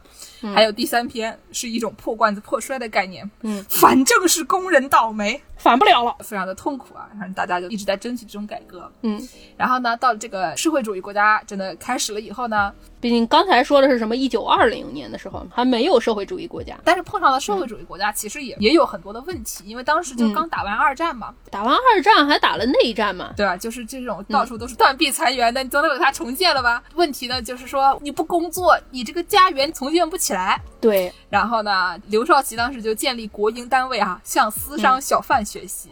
[0.54, 7.08] 还有第三篇是一种破罐子破摔的概念，嗯，反正是工人倒霉，反不了了，非常的痛苦啊。
[7.20, 8.92] 然后大家就一直在争取这种改革。
[9.02, 9.22] 嗯，
[9.58, 14.16] 然后呢，到了这个社会主义国家真的开始了以后呢，毕竟刚才说的是什么？
[14.16, 23.56] 一九二零年的时候还没有社会主义国家，但是碰上了社会主义国家，其实也也有很多的问题，因为当时就刚打完二战嘛，打完二战还打了内战嘛，对吧？
[23.58, 26.84] 就是这种到处都是断壁残垣的，你总得给它重建了吧？
[26.96, 30.62] 问题呢，就是说你不工作，你这个家园重建不起来。
[30.80, 35.90] 对，然后呢，刘少奇当时就建立国营单位啊，向私商小贩学习，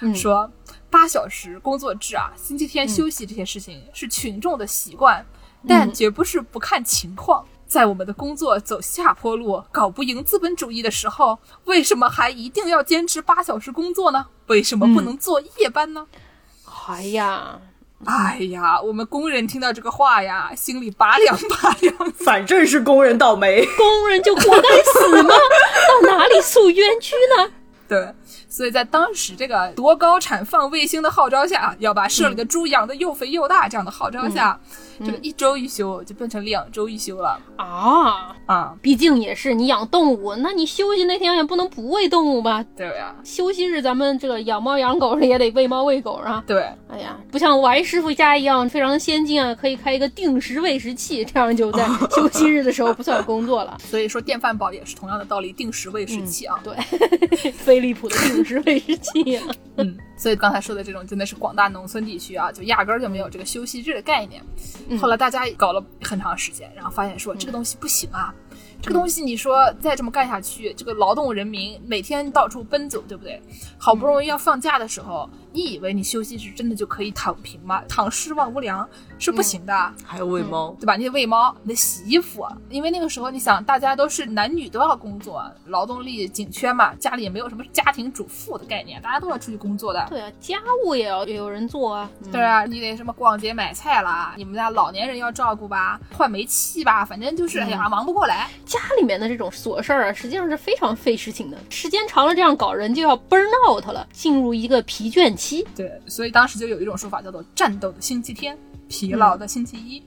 [0.00, 0.50] 嗯说
[0.90, 5.24] 八小时工作制啊，星期天休息这些事情是群众的习惯，
[5.66, 7.44] 但绝不是不看情况。
[7.66, 14.26] 在我们的工作走下坡路、搞不赢资本主义的时候，为什么还一定要坚持八小时工作呢？
[14.48, 16.06] 为什么不能做夜班呢？
[16.86, 17.58] 哎呀，
[18.04, 22.12] 哎呀，我们工人听到这个话呀，心里拔凉拔凉。
[22.24, 23.64] 反正是工人倒霉。
[23.76, 25.34] 工人就活该死吗？
[25.88, 27.50] 到哪里诉冤屈呢？
[27.88, 28.08] 对，
[28.48, 34.58] 所以在当时这个夺高产放卫星的号召下，要把社里的猪养得又肥又大这样的号召下，
[35.04, 38.74] 这个一周一休就变成两周一休了啊，啊！
[38.80, 42.64] 毕竟也是你养动物，那你休息那天也不能不喂动物吧？
[42.76, 46.42] 对呀、休息日咱们这个养猫养狗也得喂猫喂狗啊。
[46.46, 53.76] 对，哎呀，不像王师傅家一样非常先进啊，可以开一个定时喂食器，这样就在 休息日的时候不算工作了。
[53.80, 56.58] 所以说电饭煲也是同样的道理，定时喂食器啊。
[56.62, 56.74] 对，
[57.52, 59.46] 飞利浦的定时喂食器、啊。
[59.76, 64.42] 嗯，所以刚才说的这种真的是广大农村地区啊，就压根儿就没有这个休息日的概念。
[64.98, 68.34] 后来大家搞了很长时间，然后发现说这个东西不行啊。
[68.82, 73.40] 这个东西，你说再这么干下去，这个劳动人民每天到处奔走，对不对？
[73.78, 77.82] 好不容易要放假的时候，你以为你休息是真的就可以躺平吗？
[77.88, 78.88] 躺尸万无粮
[79.18, 79.92] 是不行的。
[80.04, 80.96] 还有喂猫，对吧？
[80.96, 90.06] 你得喂猫，你得洗衣服，因为那个时候你想，大家都是男女都要工作，劳动力紧缺嘛，家里也没有什么家庭主妇的概念，大家都要出去工作的。
[90.08, 92.08] 对啊，家务也要有人做啊。
[92.24, 98.48] 嗯对啊，你得什么逛街买菜啦，你们家老年人要照顾吧，换煤气吧，反正就是哎呀忙不过来。
[98.64, 101.58] 家里面的这种琐事儿啊，实际上是非常费事情的。
[101.68, 105.66] 时间长了，这样搞人就要 burn out 了，进入一个疲倦期。
[105.74, 108.56] 对，所以当时就有一种说法叫做“战斗的星期天，
[108.88, 110.02] 疲劳的星期一”。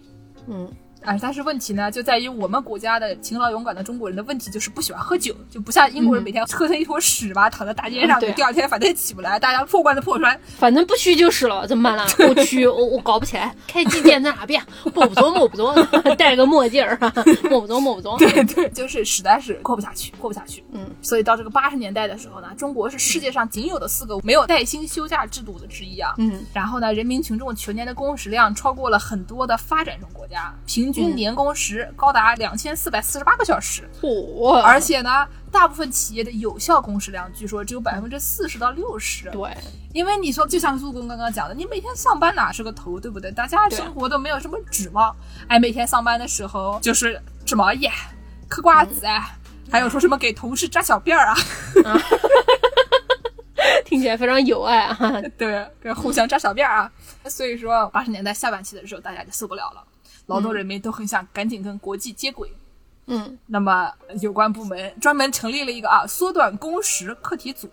[0.48, 0.72] 嗯，
[1.06, 10.38] 啊，但是问题呢，就在于我们国家的勤劳勇敢的中国人的问题就是不喜欢喝酒，就不像英国人每天喝成一坨屎吧，躺在大街上，第二天反正也起不来，大家破罐子破摔。
[10.58, 12.06] 反正不虚就是了，怎么办啦？
[12.34, 13.56] 不虚，我我搞不起来。
[13.68, 14.62] 开机键在哪变？
[14.94, 15.74] 摸不着，摸不着，
[16.18, 16.98] 戴个墨镜儿，
[17.50, 18.18] 摸不着，摸不着。
[18.18, 20.64] 对对，就是实在是过不下去，过不下去。
[20.72, 26.14] 嗯，所以到这个八十年代的时候呢，中国是世界上仅有的四个没有带薪休假制度的之一啊。
[26.18, 33.88] 嗯，然后呢，人民群众全年的工时量超过了很多的发展中国家，平均年工时高达两千四百四十八个小时。
[34.02, 34.60] 嚯！
[34.62, 39.30] 而且呢，大部分企业的有效工时量据说只有百分之四十到六十。
[39.32, 39.56] 对，
[39.94, 43.32] 因为你说，就像陆工刚刚讲的，你每天上班哪是个头，对不对？
[43.32, 45.14] 大家生活都没有什么指望，
[45.48, 47.88] 哎，每天上班的时候就是织毛衣、
[48.48, 49.38] 嗑瓜子，哎
[49.72, 51.36] 还有说什么给同事扎小辫儿啊，
[53.84, 54.98] 听起来非常有爱啊。
[55.38, 56.92] 对，给互相扎小辫儿啊。
[57.28, 59.84] 所以说，八十年代下半期的时候，大家就受不了了，
[60.28, 62.52] 劳动人民都很想赶紧跟国际接轨。
[63.08, 63.88] 嗯，那么
[64.20, 67.70] 有关部门专门成立了一个啊缩短工时课题组，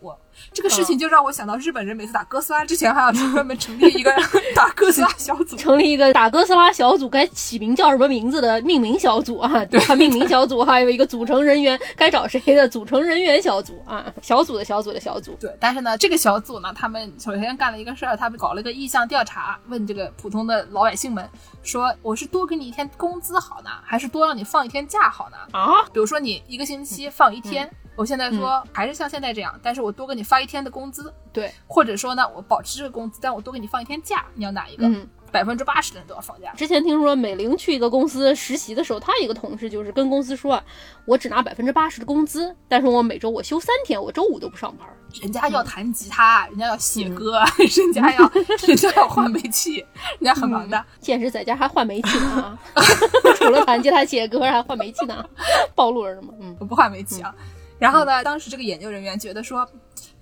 [0.52, 4.12] 这个事情就让我想到日本人每次打哥斯拉之前还要专门成立一个
[4.54, 5.56] 打哥斯拉小组。
[5.56, 9.64] 成立一个打哥斯拉小组，该起名叫什么名字的命名小组啊？
[9.64, 9.94] 对吧？
[9.94, 14.04] 命名小组还有一个组成人员该找谁的组成人员小组啊？
[14.20, 15.34] 小组的小组的小组。
[15.40, 21.26] 对，但是呢，这个小组呢，他们首先干了一个事儿，他们搞了一个意向调查，问这个普通的老百姓们
[21.62, 25.36] 说，我是多给你一天工资好呢，还是多让你放一天假好呢？
[25.52, 34.86] 啊，比如说你一个星期放一天，我现在说还是像现在这样，但是我多给你发一天的工资，对，或者说呢，我保持这个工资，但我多给你放一天假，你要哪一个？
[34.88, 35.08] 嗯。
[35.32, 36.52] 百分之八十的人都要放假。
[36.56, 40.64] 之前听说美玲去一个公司实习的时候，她一个同事就是跟公司说啊，
[41.06, 44.86] 我只拿百分之八十的工资，但是我每周我休三天，我周五都不上班。
[45.20, 48.30] 人家要弹吉他，人家要写歌， 人家要
[48.66, 49.76] 人家要换煤气，
[50.18, 50.84] 人家很忙的。
[51.00, 52.58] 现实在家还换煤气呢，
[53.36, 55.24] 除了弹吉他写歌还换煤气呢，
[55.74, 56.28] 暴露了是吗？
[56.40, 57.34] 嗯，我不换煤气啊。
[57.78, 59.68] 然后呢，当时这个研究人员觉得说，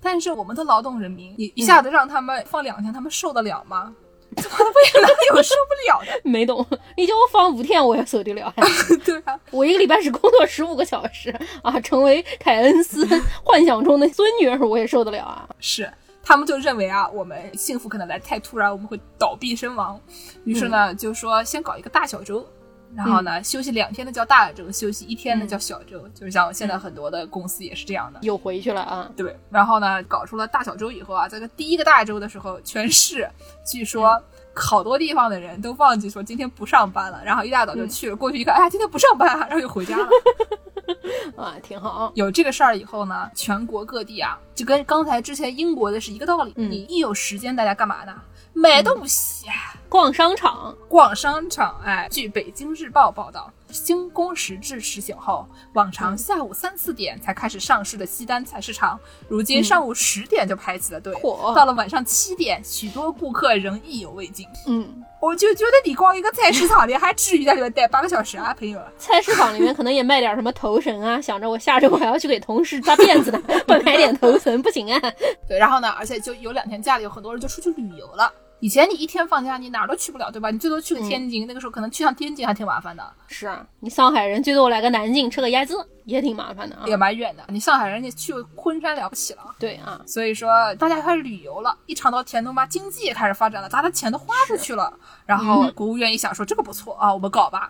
[0.01, 3.93] 但是我们的劳动人民，你一下子让他们放两天，他们受得了吗？
[4.37, 6.21] 怎么为了有受不了的？
[6.29, 6.65] 没懂，
[6.95, 8.53] 你叫我放五天我也受得了呀。
[9.03, 13.05] 对啊，我一个礼拜只工作十五个小时啊，成为凯恩斯
[13.43, 15.47] 幻想中的孙女儿，我也受得了啊。
[15.59, 15.91] 是，
[16.23, 19.99] 他们就认为啊，我们幸福可能来太突然，我们会倒闭身亡。
[20.45, 22.47] 于是呢，就说先搞一个大小周。
[22.95, 28.19] 然后呢，休息两天的叫大周，休息一天的叫小周，就是像现在很多的公司也是这样的。
[28.21, 29.35] 又回去了啊，对。
[29.49, 33.29] 然后呢，搞出了大小周以后啊，在这第一个大周的时候，全市
[33.65, 34.21] 据说
[34.53, 40.07] 好多地方的人都忘记说今天不上班了，然后一大早就去了，过去一看，哎呀，今天不上班，啊然后就回家了。
[41.37, 42.11] 啊，挺好。
[42.15, 46.53] 有这个事儿以后呢，全国各地啊，就跟刚才之前英国的是一个道理。
[46.55, 48.13] 你一有时间，大家干嘛呢？
[48.53, 49.47] 买东西。
[49.89, 51.77] 逛商场，逛商场。
[51.83, 58.97] 哎，据北京日报报道，新工时制实行后，往常下午三四点才开始上市的西单菜市场，
[59.27, 61.13] 如今上午十点就排起了队。
[61.53, 64.47] 到了晚上七点，许多顾客仍意犹未尽。
[64.65, 68.81] 嗯，我就觉得你逛一个菜市场里，还至于在里面待八个小时啊， 朋友？
[68.97, 74.99] 菜市场里面可能也卖点什么头绳啊， 想着我下周我还要去给同事扎辫子呢， 不买点头绳不行啊。
[75.47, 78.33] 对，然后呢，而且就有两天假了，有很多人就出去旅游了。
[78.61, 80.51] 以前你一天放假，你哪儿都去不了，对吧？
[80.51, 83.03] 你最多去个天津，那个时候可能去趟天津还挺麻烦的。
[83.27, 87.43] 是啊，你上海人最多来个南京吃个鸭子也挺麻烦的啊，也蛮远的。
[87.47, 89.55] 你上海人你去昆山了不起了。
[89.57, 94.93] 对啊，所以说大家开始旅游了，一尝到甜头嘛，经济也开始发展了，大家钱都花出去了。
[95.25, 97.67] 然后国务院一想说这个不错啊，我们搞吧。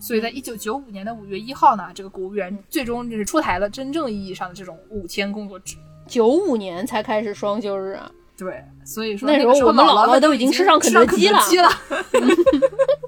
[0.00, 5.76] 所以在一九九五年的五月一号呢，这个国务院最终就是出台了真正意义上的这种五天工作制。
[6.08, 8.10] 九五年才开始双休日啊。
[8.36, 11.40] 对，所以说那时候我们姥姥都已经吃上肯德基了。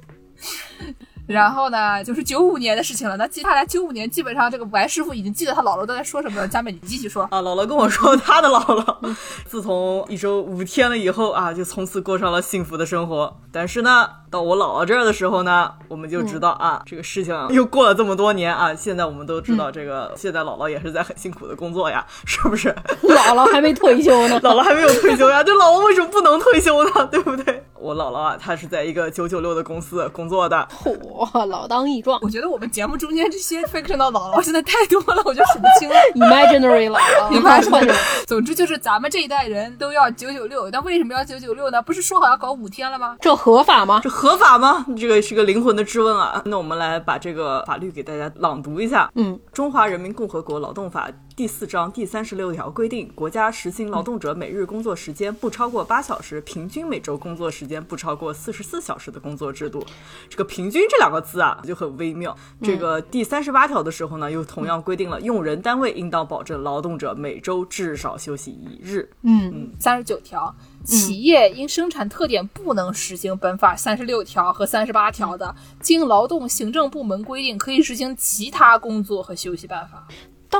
[1.26, 1.34] 了。
[1.34, 3.16] 然后呢，就是九五年的事情了。
[3.16, 6.46] 那接下来九五年，基本上这个白师傅已经记得他姥姥都在说什么了。
[6.46, 7.40] 佳美，你继续说啊。
[7.40, 9.16] 姥姥跟我说，他的姥姥
[9.46, 13.36] 自从一周五天了以后啊，就从此过上了幸福的生活。
[13.50, 18.74] 但是呢，到我姥姥这儿的时候呢，我们就知道啊，这个事情又过了这么多年啊。
[18.74, 22.68] 现在我们都知道，这个现在姥姥也是在很辛苦的工作呀， 是不是？
[23.02, 25.42] 姥姥还没退休呢， 姥姥还没有退休呀。
[25.42, 27.06] 这姥姥为什么不能退休呢？
[27.10, 27.64] 对不对？
[27.78, 30.66] 我姥姥啊，她是在一个九九六的公司工作的。
[31.14, 32.18] 嚯，老当益壮。
[32.22, 35.94] 我觉得我们节目中间这些 fiction 的姥姥现在太多了，我就数不清了。
[36.14, 37.94] Imaginary 姥姥，Imaginary。
[38.26, 41.80] 总之就是咱们这一代人都要九九六，但为什么要九九六呢？
[41.82, 43.16] 不是说好要搞五天了吗？
[43.20, 44.00] 这合法吗？
[44.02, 44.84] 这合法吗？
[44.98, 46.42] 这个是个灵魂的质问啊。
[46.46, 49.10] 那我们来把这个法律给大家朗读一下。
[49.14, 59.84] 嗯，《中华人民共和国劳动法》第四章第三十六条规定，国家实行劳动者每日工作时间不超过八小时，平均每周工作时间不超过四十四小时的工作制度。
[60.30, 62.36] 这个“平均”这两个字啊，就很微妙。
[62.62, 69.10] 这个第三十八条的时候呢，又同样规定了用人单位应当保证劳动者每周至少休息一日。
[69.22, 70.54] 嗯，三十九条，
[70.84, 80.06] 企业因生产特点不能实行本法三十六条和三十八条的，经劳动行政部门规定，可以实行其他工作和休息办法。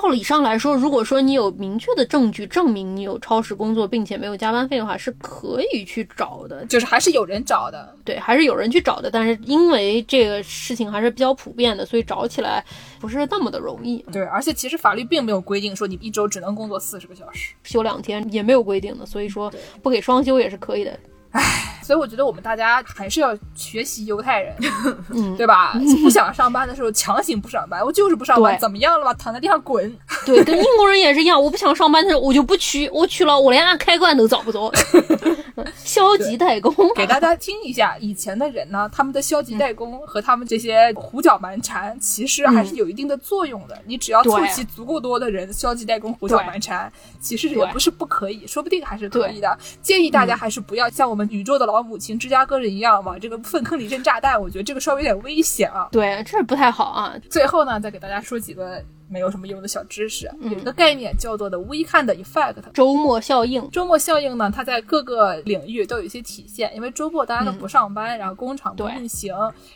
[0.01, 6.65] 道理上来说，如果说你有明确的证据证明你有超时工作，并且没有加班费的话，是可以去找的。
[6.67, 9.11] 就是还是有人找的，对，还是有人去找的。
[9.11, 12.65] 但是因为这个事情还是比较普遍的，所以找起来
[13.01, 13.99] 不是那么的容易。
[14.13, 20.99] 对，而且其实法律并没有规定说你一周只能工作四十个小时，休两天也没有规定的，所以说不给双休也是可以的。
[21.31, 24.57] 唉，所以我觉得我们大家还是要学习犹太人，
[25.13, 25.75] 嗯，对吧？
[26.03, 29.13] 不想上班的时候强行不上班，我就是不上班，怎么样了吧？
[29.15, 29.95] 躺在地上滚。
[30.25, 34.73] 对，跟英国人也是一样，我不想上班的时候我就不去，我去了我连按开关都找不着。
[35.85, 43.79] 消极怠工，给大家听一下，以前的人呢，他们的消极怠工和他们这些胡搅蛮缠，其实还是有一定的作用的。
[43.87, 49.59] 你只要凑齐足够多的人消极怠工、胡搅蛮缠，其实也不是不可以，说不定还是可以的。
[49.81, 55.89] 建议大家还是不要像我们宇宙的老母亲芝加哥人一样往这个粪坑里扔炸弹，我觉得这个稍微有点危险啊。
[55.93, 57.15] 对，这不太好啊。
[57.31, 58.83] 最后呢，再给大家说几个。
[59.15, 63.71] 没有什么用的小知识，有一个概念叫做的 weekend effect，周末效应。
[63.71, 66.75] 周末效应呢，它在各个领域都有一些体现。
[66.75, 69.33] 因为周末大家都不上班，然后工厂不运行，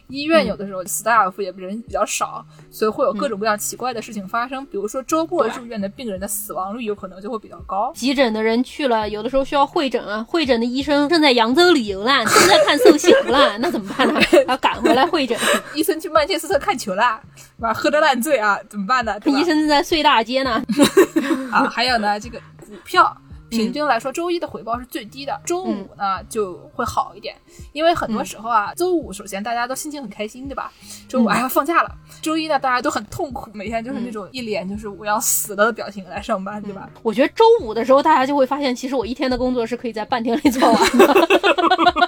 [0.08, 4.66] 医院有的时候 staff 也人比较少，所以会有各种各样奇怪的事情发生。
[4.66, 7.92] 比如说周末住院的病人的死亡率有可能就会比较高。
[7.94, 14.20] 急诊的人去了，有的时候需要会诊啊，会诊的医生正在扬州旅游啦，正在看寿星啦，那怎么办呢？
[14.48, 15.38] 要赶回来会诊。
[15.76, 17.20] 医生去曼彻斯特看球啦，
[17.62, 17.72] 吧？
[17.74, 19.18] 喝得烂醉啊，怎么办呢？
[19.26, 20.62] 医生正在睡大街呢。
[21.50, 23.16] 啊，还有呢，这个股票
[23.50, 27.34] 平均来说，周一的回报是最低的，周五呢就会好一点。
[27.72, 30.70] 因为很多时候啊，周五首先大家都心情很开心，对吧？
[31.08, 31.90] 周五还要放假了。
[32.20, 36.88] 周一呢，大家都很痛苦，每天就是那种一脸就是我要死了的表情来上班，对吧？
[37.02, 42.07] 我觉得周五的时候，大家就会发现，其实我一天的工作是可以在半天里做完的。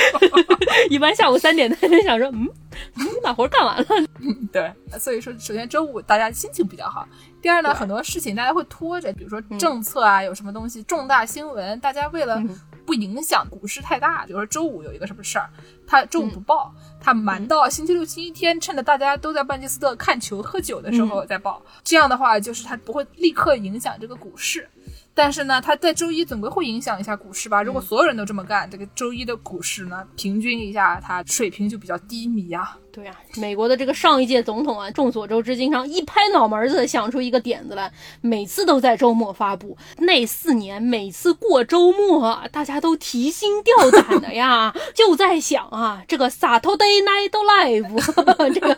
[0.90, 2.48] 一般下午三点，他就想说，嗯，
[2.94, 3.86] 你把活干完了。
[4.52, 7.06] 对，所以说，首先周五大家心情比较好。
[7.40, 12.42] 第二呢，很多事情大家会拖着，比如说政策啊，有什么东西重大新闻，大家为了
[12.84, 15.48] 不影响股市太大，比如说周五有一个什么事儿，
[15.86, 21.62] 他周五不报，他瞒到星期六、星期天，趁着大家都在曼彻斯特看球、喝酒的时候再报。
[21.82, 24.68] 这样的话，就是他不会立刻影响这个股市。
[25.16, 27.62] 但是呢，它在周一总归会影响一下股市吧？
[27.62, 32.76] 如果所有人都这么干，这个周一的股市呢，平均一下，它水平就比较低迷啊。
[32.96, 37.92] 对呀，美国的这个上一届总统啊，众所周知，经常一拍脑门子想出一个点子来，
[38.22, 39.76] 每次都在周末发布。
[39.98, 48.74] 那四年每次过周末，大家都提心吊胆的呀， 就在想啊，这个 Saturday Night Live， 这个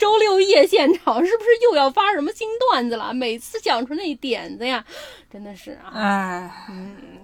[0.00, 3.14] 周六夜现场是不是又要发什么新段子了？
[3.14, 4.84] 每次想出那点子呀，
[5.32, 7.19] 真的是啊，哎，嗯。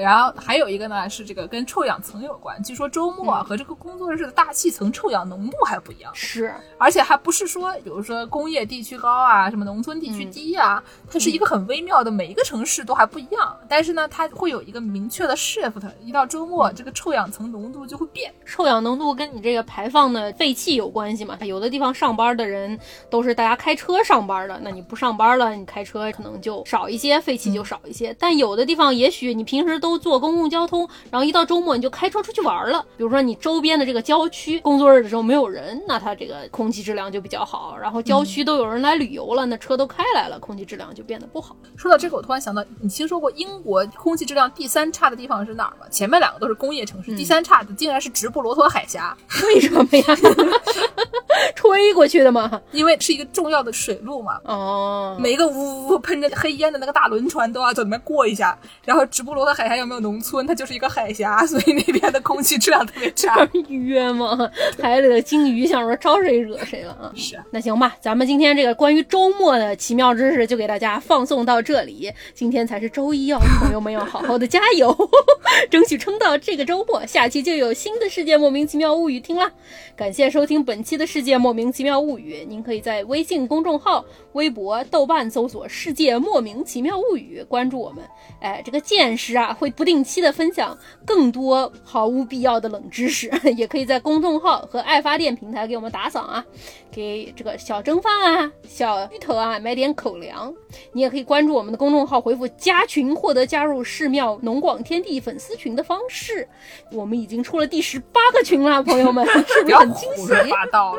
[0.00, 2.60] 然后还有一个呢，是这个跟臭氧层有关。
[2.62, 13.56] 据说周末和这个工作日的大气层臭氧浓度还不一样，是，而且还不是说，比如说工业地区高啊，什么农村地区低啊，它是一个很微妙的，每一个城市都还不一样。
[13.68, 15.72] 但是呢，它会有一个明确的 shift，
[16.04, 18.32] 一到周末，这个臭氧层浓度就会变。
[18.44, 21.36] 臭氧浓度跟你这个排放的废气有关系嘛？
[21.40, 22.78] 有的地方上班的人
[23.08, 28.14] 都是大家开车上班的，那你不上班了，你开车可能就少一些，废气就少一些。
[28.18, 32.80] 但有的地方也许你平时都都坐公共交通，然后一到周末你就开车出去玩了。
[32.96, 37.76] 比如说你周边的这个郊区，工作日的时候没有人，那它这个空气质量就比较好。
[37.76, 41.56] 然后郊区都有人来旅游了，那车都开来了，空气质量就变得不好。
[41.76, 45.86] 说到这个，我突然想到，你听说过英国空气质量第三差的地方是哪儿吗？
[45.90, 49.16] 前面两个都是工业城市，第三差的竟然是直布罗陀海峡。
[49.42, 50.04] 为什么呀？
[51.56, 52.60] 吹过去的吗？
[52.70, 54.38] 因为是一个重要的水路嘛。
[54.44, 59.40] 哦，每一个呜呜喷着黑烟的那个大轮船都要在里面过一下，然后直布罗。
[59.40, 60.46] 陀海峡有没有农村？
[60.46, 63.48] 它就是一个海峡， 所以那边的空气质量特别差。
[63.68, 64.50] 约吗？
[64.80, 67.10] 海里的鲸鱼想说招谁惹谁了啊？
[67.16, 67.40] 是。
[67.50, 72.12] 那行吧，咱们今天这个关于周末的奇妙知识就给大家放送到这里。
[72.34, 74.94] 今天才是周一哦，朋友们要好好的加油，
[75.70, 77.04] 争取撑到这个周末。
[77.06, 79.50] 下期就有新的世界莫名其妙物语听了。
[79.96, 82.44] 感谢收听本期的世界莫名其妙物语。
[82.48, 88.04] 您可以在微信公众号、微博、豆瓣搜索“世界莫名其妙物语”，关注我们。
[88.40, 89.30] 哎，这个见识。
[89.40, 96.42] 啊，会不定期的分享更多毫无必要的冷知识， 也可以在公众号和爱发电平台给我们打赏啊，
[96.90, 100.52] 给这个小蒸饭啊、小芋头啊买点口粮。
[100.92, 106.46] 你也可以关注我们的公众号，回复加群获得加入寺庙农广天地粉丝群的方式。
[106.92, 110.20] 我们已经出了第十八个群了，朋友们， 是不是很惊喜？
[110.20, 110.96] 胡说八道！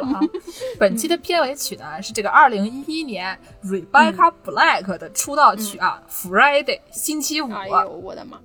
[0.78, 7.52] 本期的片尾曲呢是这个二零一一年 Rebecca Black 的出道曲啊，Friday 星期五。
[7.54, 8.40] 哎呦，我的妈。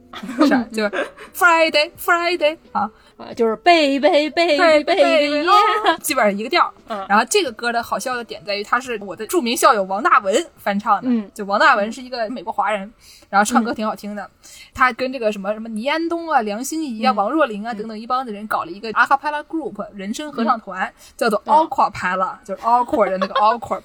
[0.46, 0.90] 是，就是
[1.34, 5.44] Friday Friday 啊啊，就是贝贝贝贝贝，
[6.00, 6.72] 基本上一个调。
[7.08, 11.08] 然后这个歌的好笑的点在于，它是我的著名校友王大文翻唱的。
[11.10, 12.90] 嗯，就王大文是一个美国华人，
[13.28, 14.30] 然后唱歌挺好听的。
[14.72, 23.82] 他跟这个什么什么倪安东啊、梁心颐啊、王若琳啊等等一帮子人搞了一个 a cappella group 人声合唱团，叫做 Awkward，就是 Awkward 的那个 Awkward，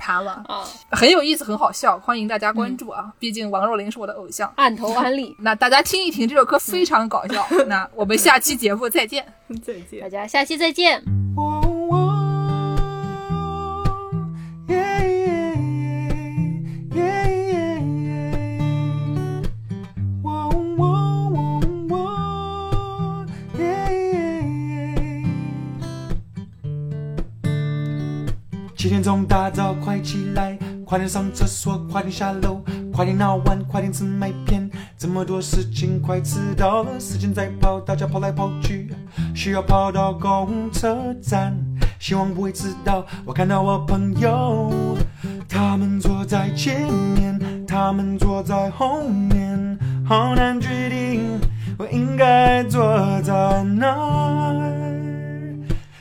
[0.47, 3.11] 啊，很有意思，很好笑，欢迎大家关注啊！
[3.19, 5.35] 毕竟王若琳是我的偶像，按头安利。
[5.39, 7.45] 那大家听一听这首歌非常搞笑。
[7.67, 9.25] 那我们下期节目再见，
[9.63, 11.03] 再见，大家下期再见。
[28.81, 34.67] 七点钟大早快起来，快点上厕所，快点下楼，快点闹完，快点吃麦片。
[34.97, 38.89] 这么多事情快迟到了，时间在跑，大家跑来跑去，
[39.35, 41.55] 需要跑到公车站。
[41.99, 43.05] 希望不会迟到。
[43.23, 44.73] 我看到我朋友，
[45.47, 51.39] 他们坐在前面，他们坐在后面，好难决定
[51.77, 52.81] 我应该坐
[53.21, 54.59] 在哪。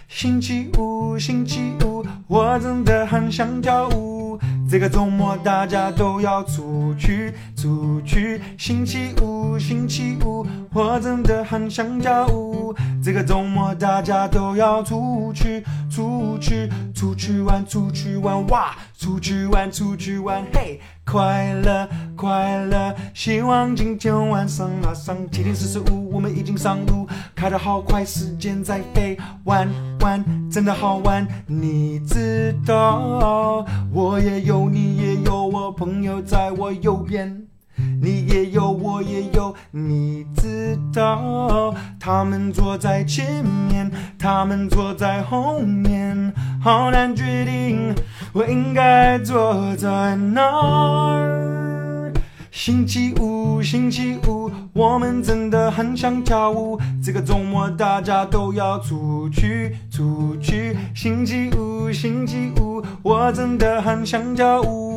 [0.09, 4.39] 星期五，星期五，我真的很想跳舞。
[4.71, 8.41] 这个周末大家都要出去，出去。
[8.57, 12.75] 星期五，星期五，我真的很想跳舞。
[13.05, 18.75] 这个周末大家都要出去，出去，出去玩，出去玩，哇！
[18.97, 20.81] 出去玩，出去玩，嘿！
[21.05, 21.87] 快乐，
[22.17, 22.95] 快乐！
[23.13, 29.69] 希望今天晚上马上七点四十五，我们已经上路，开得好快，时间在飞，玩
[30.01, 31.27] 玩真的好玩。
[31.47, 37.50] 你知道，我也有，你也有，我朋友在我右边。
[37.77, 47.95] 你也有，我也有，你知道，他们坐在前面，他们坐在后面，好难决定
[48.33, 52.13] 我应该坐在哪儿。
[52.51, 56.79] 星期五，星期五，我们真的很想跳舞。
[57.03, 60.77] 这个周末大家都要出去，出去。
[60.95, 64.90] 星期五，星期五，我真的很想跳舞。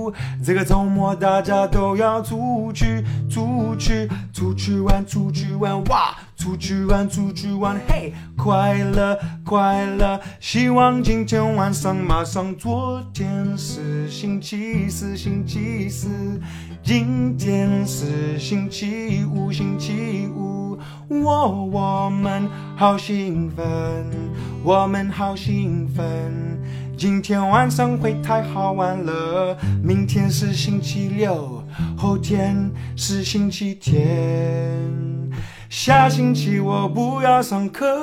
[0.44, 6.16] 这个周末大家都要出去，出去，出去玩，出去玩，哇！
[6.36, 8.12] 出去玩，出去玩，嘿！
[8.36, 10.20] 快乐，快乐！
[10.42, 12.54] 希望今天晚上马上。
[12.58, 16.10] 昨天是星期四，星期四。
[16.84, 20.78] 今天是星期五，星期五。
[21.08, 23.66] 我我们好兴奋，
[24.64, 26.60] 我们好兴奋。
[27.04, 29.58] 今天晚上会太好玩了。
[29.84, 31.62] 明天是星期六，
[31.98, 34.80] 后天是星期天。
[35.70, 38.02] 下星期我不要上课。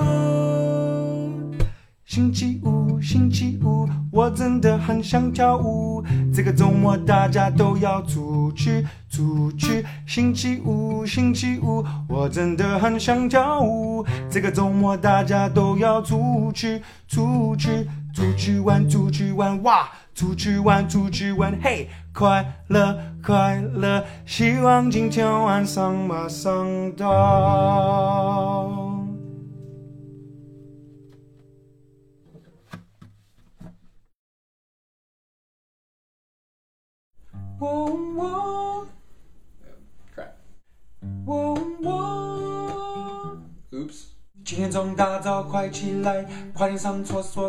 [2.05, 6.05] 星期五，星期五，我真的很想跳舞。
[6.35, 9.83] 这个周末大家都要出去，出去。
[10.07, 14.05] 星期五，星期五，我真的很想跳舞。
[14.29, 19.89] 这个周末大家都要出去，出去，出去玩，出去玩，哇！
[20.15, 21.89] 出去玩，出去玩，嘿！
[22.13, 24.05] 快乐，快乐！
[24.27, 27.09] 希望今天晚上马上到。
[37.61, 38.87] 喔喔
[40.15, 40.33] Crap.
[41.27, 43.39] 喔喔。
[43.73, 44.20] Oops.
[44.51, 47.49] 今天从大早快起来，快点上厕所。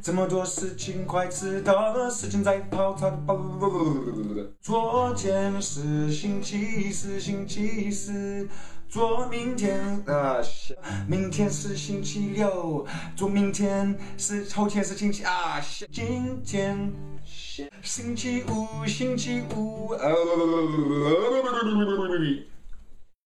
[0.00, 3.36] 这么多事情快迟到了，时间在跑，差点跑。
[4.60, 8.48] 昨天是星期四，星期四。
[8.88, 10.36] 昨明天啊
[11.08, 15.60] 明天是星期六，昨明天是后天是星期啊
[15.90, 16.92] 今天
[17.26, 20.14] shit，星期五，星期五，呃，